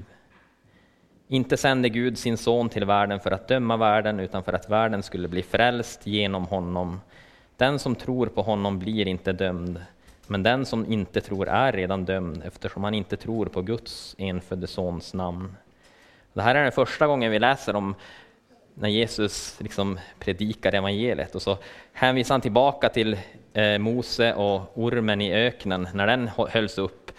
Inte 1.28 1.56
sände 1.56 1.88
Gud 1.88 2.18
sin 2.18 2.36
son 2.36 2.68
till 2.68 2.84
världen 2.84 3.20
för 3.20 3.30
att 3.30 3.48
döma 3.48 3.76
världen 3.76 4.20
utan 4.20 4.44
för 4.44 4.52
att 4.52 4.70
världen 4.70 5.02
skulle 5.02 5.28
bli 5.28 5.42
frälst 5.42 6.06
genom 6.06 6.44
honom. 6.44 7.00
Den 7.56 7.78
som 7.78 7.94
tror 7.94 8.26
på 8.26 8.42
honom 8.42 8.78
blir 8.78 9.08
inte 9.08 9.32
dömd, 9.32 9.80
men 10.26 10.42
den 10.42 10.66
som 10.66 10.92
inte 10.92 11.20
tror 11.20 11.48
är 11.48 11.72
redan 11.72 12.04
dömd 12.04 12.42
eftersom 12.44 12.84
han 12.84 12.94
inte 12.94 13.16
tror 13.16 13.46
på 13.46 13.62
Guds 13.62 14.14
enfödde 14.18 14.66
sons 14.66 15.14
namn. 15.14 15.56
Det 16.32 16.42
här 16.42 16.54
är 16.54 16.62
den 16.62 16.72
första 16.72 17.06
gången 17.06 17.30
vi 17.30 17.38
läser 17.38 17.76
om 17.76 17.94
när 18.80 18.88
Jesus 18.88 19.56
liksom 19.60 19.98
predikar 20.18 20.74
evangeliet. 20.74 21.34
Och 21.34 21.42
så 21.42 21.58
hänvisar 21.92 22.34
han 22.34 22.40
tillbaka 22.40 22.88
till 22.88 23.16
eh, 23.52 23.78
Mose 23.78 24.34
och 24.34 24.78
ormen 24.78 25.20
i 25.20 25.34
öknen, 25.34 25.88
när 25.94 26.06
den 26.06 26.30
hölls 26.48 26.78
upp. 26.78 27.12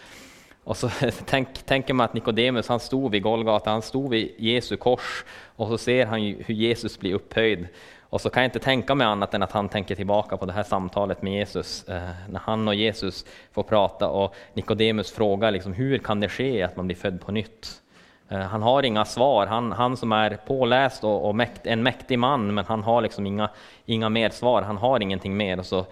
Och 0.64 0.78
så 0.78 0.90
tänk, 1.26 1.54
tänker 1.66 1.94
man 1.94 2.06
att 2.06 2.14
Nikodemus, 2.14 2.68
han 2.68 2.80
stod 2.80 3.12
vid 3.12 3.24
Golgata, 3.24 3.70
han 3.70 3.82
stod 3.82 4.10
vid 4.10 4.36
Jesu 4.38 4.78
kors, 4.78 5.26
och 5.56 5.68
så 5.68 5.78
ser 5.78 6.06
han 6.06 6.22
hur 6.22 6.56
Jesus 6.56 7.00
blir 7.00 7.14
upphöjd. 7.14 7.68
Och 8.02 8.22
så 8.22 8.30
kan 8.30 8.44
jag 8.44 8.48
inte 8.48 8.60
tänka 8.60 8.96
mig 8.96 9.08
annat 9.08 9.34
än 9.34 9.44
att 9.44 9.52
han 9.52 9.70
tänker 9.70 9.96
tillbaka 9.96 10.38
på 10.38 10.46
det 10.46 10.54
här 10.54 10.64
samtalet 10.64 11.22
med 11.22 11.34
Jesus, 11.34 11.90
eh, 11.90 12.10
när 12.30 12.40
han 12.40 12.68
och 12.68 12.76
Jesus 12.76 13.26
får 13.52 13.64
prata 13.64 14.10
och 14.10 14.36
Nikodemus 14.54 15.12
frågar 15.12 15.52
liksom, 15.52 15.74
hur 15.74 15.98
kan 15.98 16.20
det 16.20 16.30
ske 16.30 16.64
att 16.64 16.76
man 16.76 16.88
blir 16.88 16.98
född 16.98 17.22
på 17.22 17.32
nytt? 17.32 17.82
Eh, 18.30 18.40
han 18.40 18.62
har 18.62 18.84
inga 18.84 19.06
svar. 19.06 19.48
Han, 19.48 19.72
han 19.72 19.98
som 19.98 20.12
är 20.12 20.38
påläst 20.48 21.04
och, 21.04 21.28
och 21.28 21.36
mäkt, 21.36 21.68
en 21.68 21.84
mäktig 21.84 22.20
man, 22.20 22.54
men 22.54 22.66
han 22.66 22.84
har 22.84 23.02
liksom 23.02 23.26
inga, 23.26 23.50
inga 23.86 24.10
mer 24.10 24.30
svar. 24.30 24.62
Han 24.62 24.78
har 24.78 25.02
ingenting 25.02 25.38
mer. 25.38 25.60
Och 25.60 25.66
så 25.66 25.86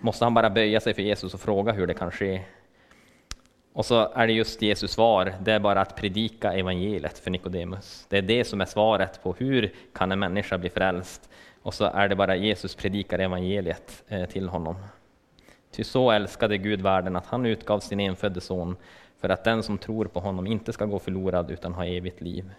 måste 0.00 0.24
han 0.24 0.34
bara 0.34 0.50
böja 0.50 0.80
sig 0.80 0.94
för 0.94 1.02
Jesus 1.02 1.34
och 1.34 1.40
fråga 1.40 1.72
hur 1.72 1.86
det 1.86 1.94
kan 1.94 2.10
ske. 2.10 2.42
Och 3.72 3.86
så 3.86 4.12
är 4.14 4.26
det 4.26 4.32
just 4.32 4.62
Jesus 4.62 4.90
svar, 4.90 5.34
det 5.40 5.52
är 5.52 5.58
bara 5.58 5.80
att 5.80 5.96
predika 5.96 6.52
evangeliet 6.52 7.18
för 7.18 7.30
Nikodemus. 7.30 8.06
Det 8.08 8.18
är 8.18 8.22
det 8.22 8.44
som 8.44 8.60
är 8.60 8.64
svaret 8.64 9.22
på 9.22 9.34
hur 9.38 9.74
kan 9.92 10.12
en 10.12 10.18
människa 10.18 10.58
bli 10.58 10.70
frälst? 10.70 11.30
Och 11.62 11.74
så 11.74 11.84
är 11.84 12.08
det 12.08 12.16
bara 12.16 12.36
Jesus 12.36 12.74
predikar 12.74 13.18
evangeliet 13.18 14.04
eh, 14.08 14.24
till 14.24 14.48
honom. 14.48 14.76
Ty 15.70 15.84
så 15.84 16.10
älskade 16.10 16.58
Gud 16.58 16.80
världen 16.80 17.16
att 17.16 17.26
han 17.26 17.46
utgav 17.46 17.80
sin 17.80 18.00
enfödde 18.00 18.40
son 18.40 18.76
för 19.20 19.28
att 19.28 19.44
den 19.44 19.62
som 19.62 19.78
tror 19.78 20.04
på 20.04 20.20
honom 20.20 20.46
inte 20.46 20.72
ska 20.72 20.84
gå 20.84 20.98
förlorad 20.98 21.50
utan 21.50 21.74
ha 21.74 21.84
evigt 21.84 22.20
liv. 22.20 22.52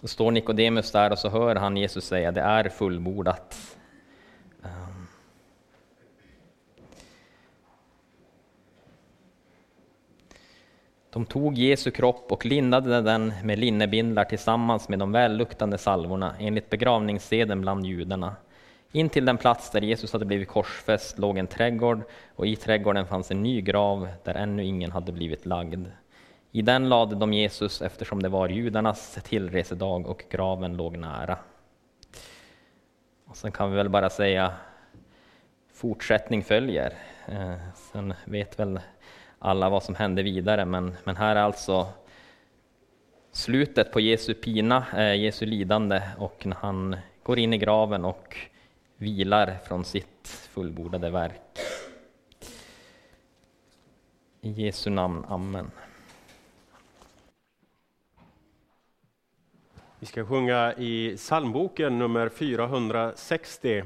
Så 0.00 0.08
står 0.08 0.30
Nikodemus 0.30 0.92
där 0.92 1.12
och 1.12 1.18
så 1.18 1.28
hör 1.28 1.56
han 1.56 1.76
Jesus 1.76 2.04
säga 2.04 2.32
det 2.32 2.40
är 2.40 2.68
fullbordat. 2.68 3.76
Ehm. 4.62 5.06
De 11.10 11.26
tog 11.26 11.58
Jesu 11.58 11.90
kropp 11.90 12.32
och 12.32 12.46
lindade 12.46 13.02
den 13.02 13.32
med 13.44 13.58
linnebindlar 13.58 14.24
tillsammans 14.24 14.88
med 14.88 14.98
de 14.98 15.12
välluktande 15.12 15.78
salvorna 15.78 16.34
enligt 16.38 16.70
begravningsseden 16.70 17.60
bland 17.60 17.86
judarna. 17.86 18.36
In 18.96 19.08
till 19.08 19.24
den 19.24 19.38
plats 19.38 19.70
där 19.70 19.80
Jesus 19.80 20.12
hade 20.12 20.24
blivit 20.24 20.48
korsfäst 20.48 21.18
låg 21.18 21.38
en 21.38 21.46
trädgård 21.46 22.02
och 22.36 22.46
i 22.46 22.56
trädgården 22.56 23.06
fanns 23.06 23.30
en 23.30 23.42
ny 23.42 23.60
grav 23.60 24.08
där 24.24 24.34
ännu 24.34 24.64
ingen 24.64 24.92
hade 24.92 25.12
blivit 25.12 25.46
lagd. 25.46 25.86
I 26.52 26.62
den 26.62 26.88
lade 26.88 27.16
de 27.16 27.32
Jesus 27.32 27.82
eftersom 27.82 28.22
det 28.22 28.28
var 28.28 28.48
judarnas 28.48 29.18
tillresedag 29.24 30.06
och 30.06 30.24
graven 30.30 30.76
låg 30.76 30.96
nära. 30.96 31.38
Och 33.26 33.36
sen 33.36 33.52
kan 33.52 33.70
vi 33.70 33.76
väl 33.76 33.88
bara 33.88 34.10
säga 34.10 34.52
fortsättning 35.72 36.44
följer. 36.44 36.92
Eh, 37.26 37.56
sen 37.74 38.14
vet 38.24 38.58
väl 38.58 38.80
alla 39.38 39.68
vad 39.68 39.82
som 39.82 39.94
hände 39.94 40.22
vidare, 40.22 40.64
men, 40.64 40.96
men 41.04 41.16
här 41.16 41.36
är 41.36 41.42
alltså 41.42 41.86
slutet 43.32 43.92
på 43.92 44.00
Jesu 44.00 44.34
pina, 44.34 44.86
eh, 44.96 45.14
Jesu 45.14 45.46
lidande 45.46 46.02
och 46.18 46.46
när 46.46 46.56
han 46.56 46.96
går 47.22 47.38
in 47.38 47.52
i 47.52 47.58
graven 47.58 48.04
och 48.04 48.36
vilar 48.96 49.58
från 49.64 49.84
sitt 49.84 50.28
fullbordade 50.28 51.10
verk. 51.10 51.58
I 54.40 54.50
Jesu 54.50 54.90
namn, 54.90 55.24
Amen. 55.28 55.70
Vi 59.98 60.06
ska 60.06 60.26
sjunga 60.26 60.74
i 60.74 61.16
psalmboken 61.16 61.98
nummer 61.98 62.28
460. 62.28 63.84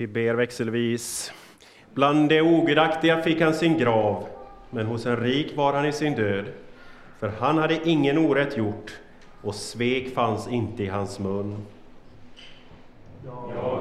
Vi 0.00 0.06
ber 0.06 0.34
växelvis. 0.34 1.32
Bland 1.94 2.28
de 2.28 2.40
ogudaktiga 2.40 3.22
fick 3.22 3.40
han 3.40 3.54
sin 3.54 3.78
grav, 3.78 4.26
men 4.70 4.86
hos 4.86 5.06
en 5.06 5.16
rik 5.16 5.56
var 5.56 5.72
han 5.72 5.86
i 5.86 5.92
sin 5.92 6.14
död. 6.14 6.44
För 7.18 7.28
han 7.28 7.58
hade 7.58 7.88
ingen 7.88 8.18
orätt 8.18 8.56
gjort, 8.56 9.00
och 9.42 9.54
svek 9.54 10.14
fanns 10.14 10.48
inte 10.48 10.82
i 10.82 10.86
hans 10.86 11.18
mun. 11.18 11.56
Ja. 13.26 13.79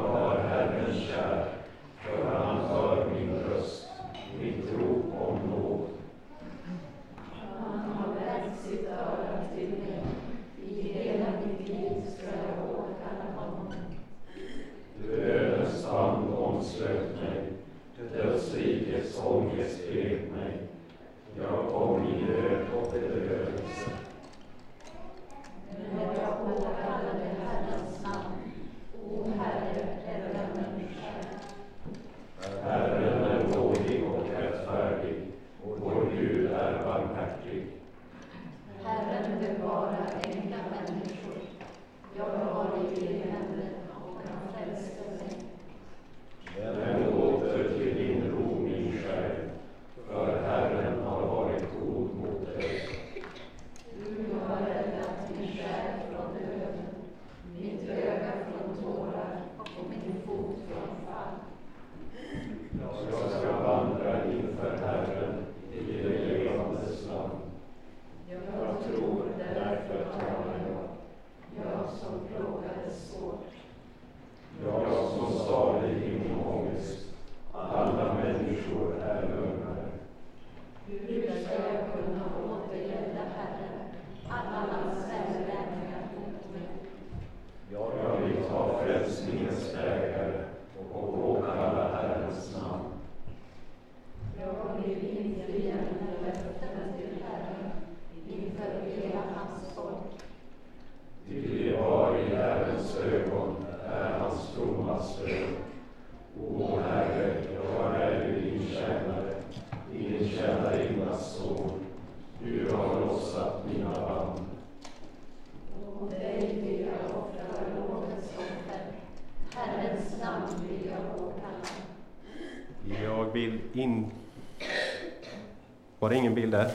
bild 126.39 126.51
där. 126.51 126.71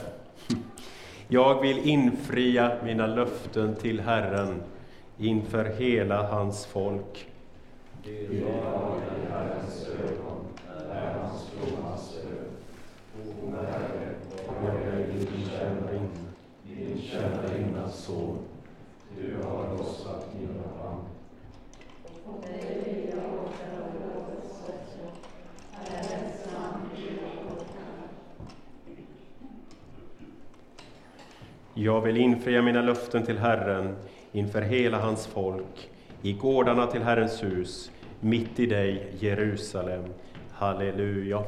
Jag 1.27 1.61
vill 1.61 1.89
infria 1.89 2.71
mina 2.83 3.07
löften 3.07 3.75
till 3.75 3.99
Herren 3.99 4.63
inför 5.17 5.65
hela 5.65 6.27
hans 6.27 6.65
folk. 6.65 7.24
Jag 31.77 32.01
vill 32.01 32.17
infria 32.17 32.61
mina 32.61 32.81
löften 32.81 33.25
till 33.25 33.37
Herren 33.37 33.95
inför 34.31 34.61
hela 34.61 34.99
hans 34.99 35.27
folk, 35.27 35.89
i 36.21 36.33
gårdarna 36.33 36.87
till 36.87 37.01
Herrens 37.03 37.43
hus, 37.43 37.91
mitt 38.19 38.59
i 38.59 38.65
dig, 38.65 39.07
Jerusalem. 39.19 40.03
Halleluja. 40.51 41.43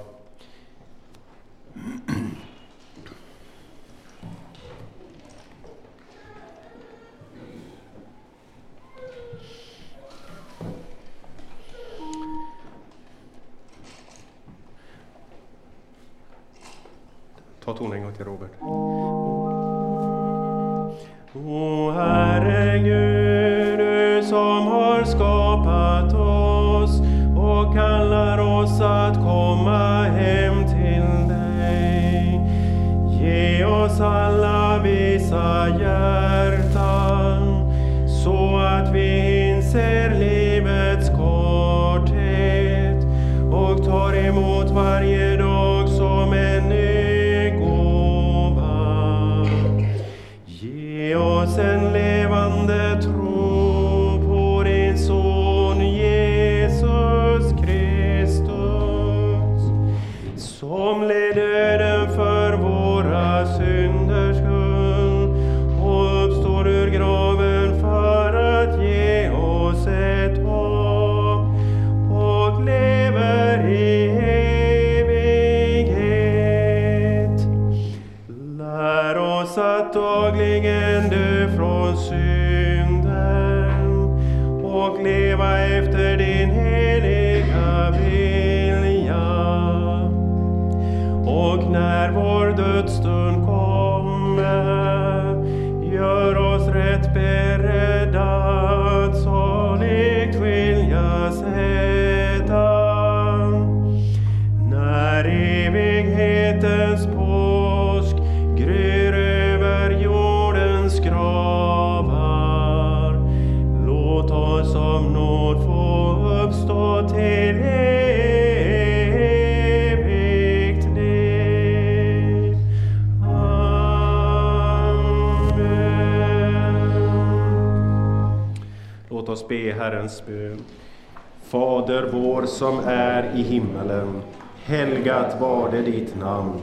Som 132.57 132.79
är 132.85 133.31
i 133.35 133.41
himmelen. 133.41 134.21
Helgat 134.65 135.41
var 135.41 135.71
det 135.71 135.81
ditt 135.81 136.19
namn. 136.19 136.53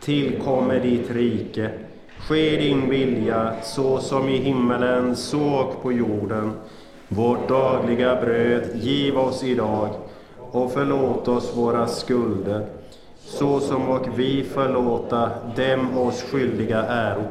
Tillkommer 0.00 0.80
ditt 0.80 1.10
rike. 1.10 1.70
Ske 2.18 2.56
din 2.56 2.90
vilja 2.90 3.52
så 3.62 3.98
som 3.98 4.28
i 4.28 4.36
himmelen 4.36 5.16
så 5.16 5.54
och 5.54 5.82
på 5.82 5.92
jorden. 5.92 6.52
Vårt 7.08 7.48
dagliga 7.48 8.20
bröd 8.20 8.62
giv 8.74 9.18
oss 9.18 9.44
idag 9.44 9.88
och 10.38 10.72
förlåt 10.72 11.28
oss 11.28 11.56
våra 11.56 11.86
skulder 11.86 12.66
så 13.18 13.60
som 13.60 13.88
och 13.88 14.06
vi 14.18 14.44
förlåta 14.44 15.30
dem 15.56 15.98
oss 15.98 16.22
skyldiga 16.22 16.82
äro. 16.82 17.24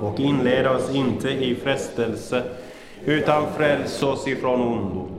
Och 0.00 0.20
inled 0.20 0.66
oss 0.66 0.94
inte 0.94 1.30
i 1.30 1.54
frestelse 1.54 2.42
utan 3.04 3.42
fräls 3.56 4.02
oss 4.02 4.28
ifrån 4.28 4.60
ondo. 4.60 5.13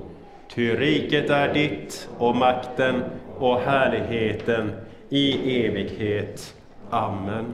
Ty 0.55 0.75
riket 0.75 1.29
är 1.29 1.53
ditt 1.53 2.09
och 2.17 2.35
makten 2.35 3.03
och 3.37 3.59
härligheten 3.59 4.71
i 5.09 5.57
evighet. 5.65 6.55
Amen. 6.89 7.53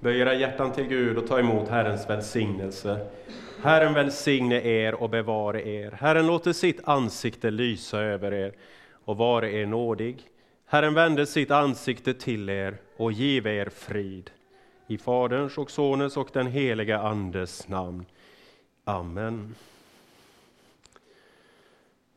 Böj 0.00 0.20
era 0.20 0.34
hjärtan 0.34 0.72
till 0.72 0.84
Gud 0.84 1.18
och 1.18 1.26
ta 1.26 1.38
emot 1.38 1.68
Herrens 1.68 2.10
välsignelse. 2.10 3.06
Herren 3.62 3.94
välsigne 3.94 4.60
er 4.62 4.94
och 4.94 5.10
bevare 5.10 5.68
er. 5.68 5.90
Herren 5.90 6.26
låter 6.26 6.52
sitt 6.52 6.80
ansikte 6.84 7.50
lysa 7.50 8.00
över 8.00 8.32
er 8.32 8.52
och 9.04 9.16
vare 9.16 9.52
er 9.52 9.66
nådig. 9.66 10.16
Herren 10.66 10.94
vände 10.94 11.26
sitt 11.26 11.50
ansikte 11.50 12.14
till 12.14 12.48
er 12.48 12.76
och 12.96 13.12
give 13.12 13.50
er 13.50 13.68
frid. 13.68 14.30
I 14.86 14.98
Faderns 14.98 15.58
och 15.58 15.70
Sonens 15.70 16.16
och 16.16 16.28
den 16.32 16.46
heliga 16.46 16.98
Andes 16.98 17.68
namn. 17.68 18.04
Amen. 18.84 19.54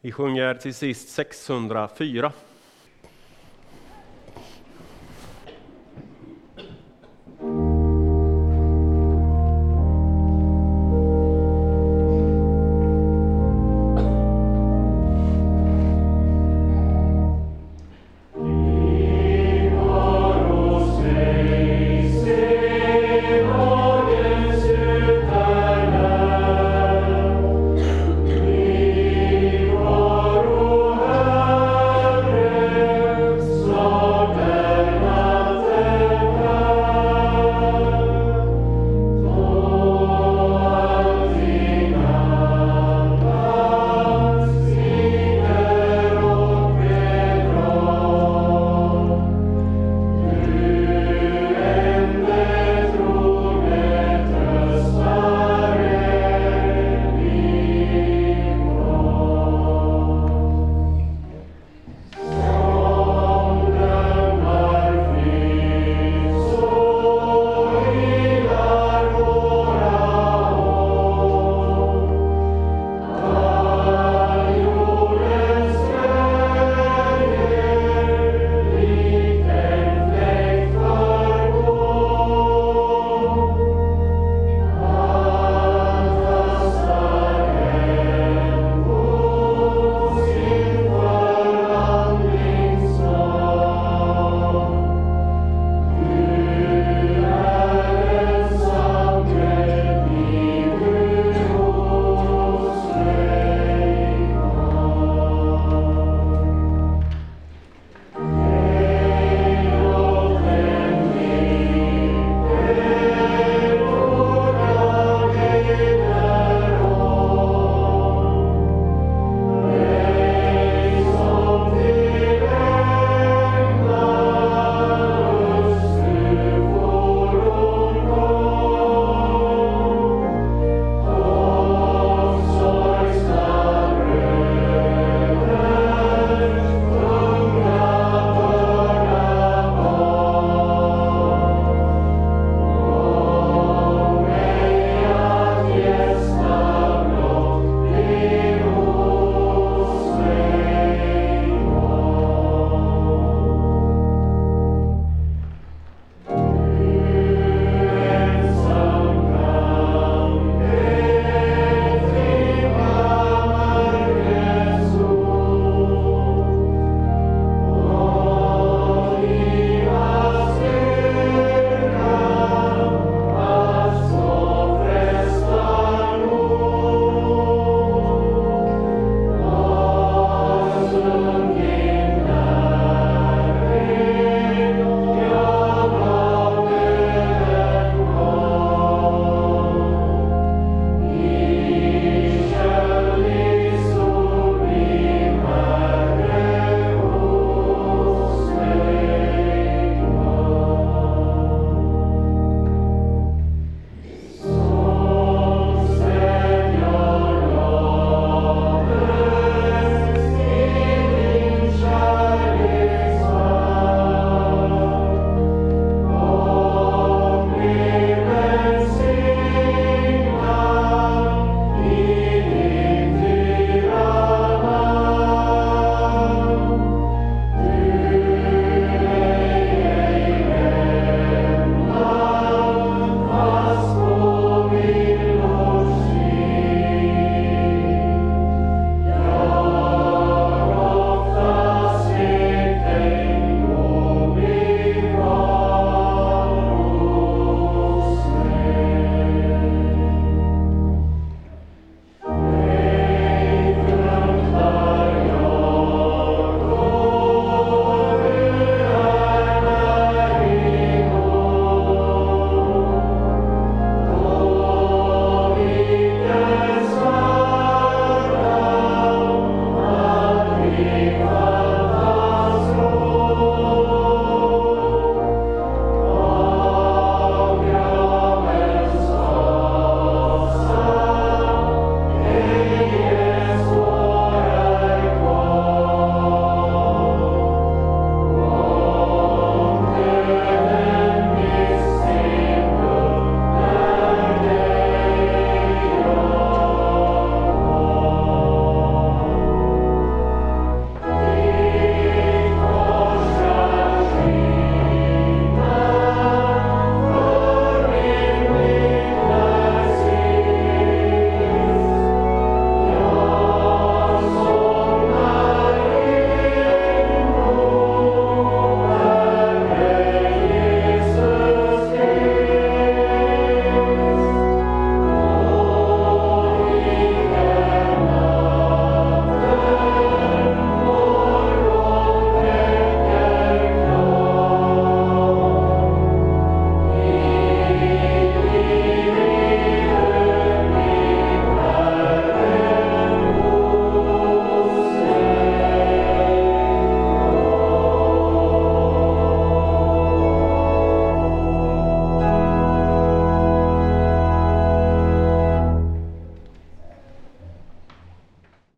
Vi 0.06 0.12
sjunger 0.12 0.54
till 0.54 0.74
sist 0.74 1.10
604. 1.10 2.32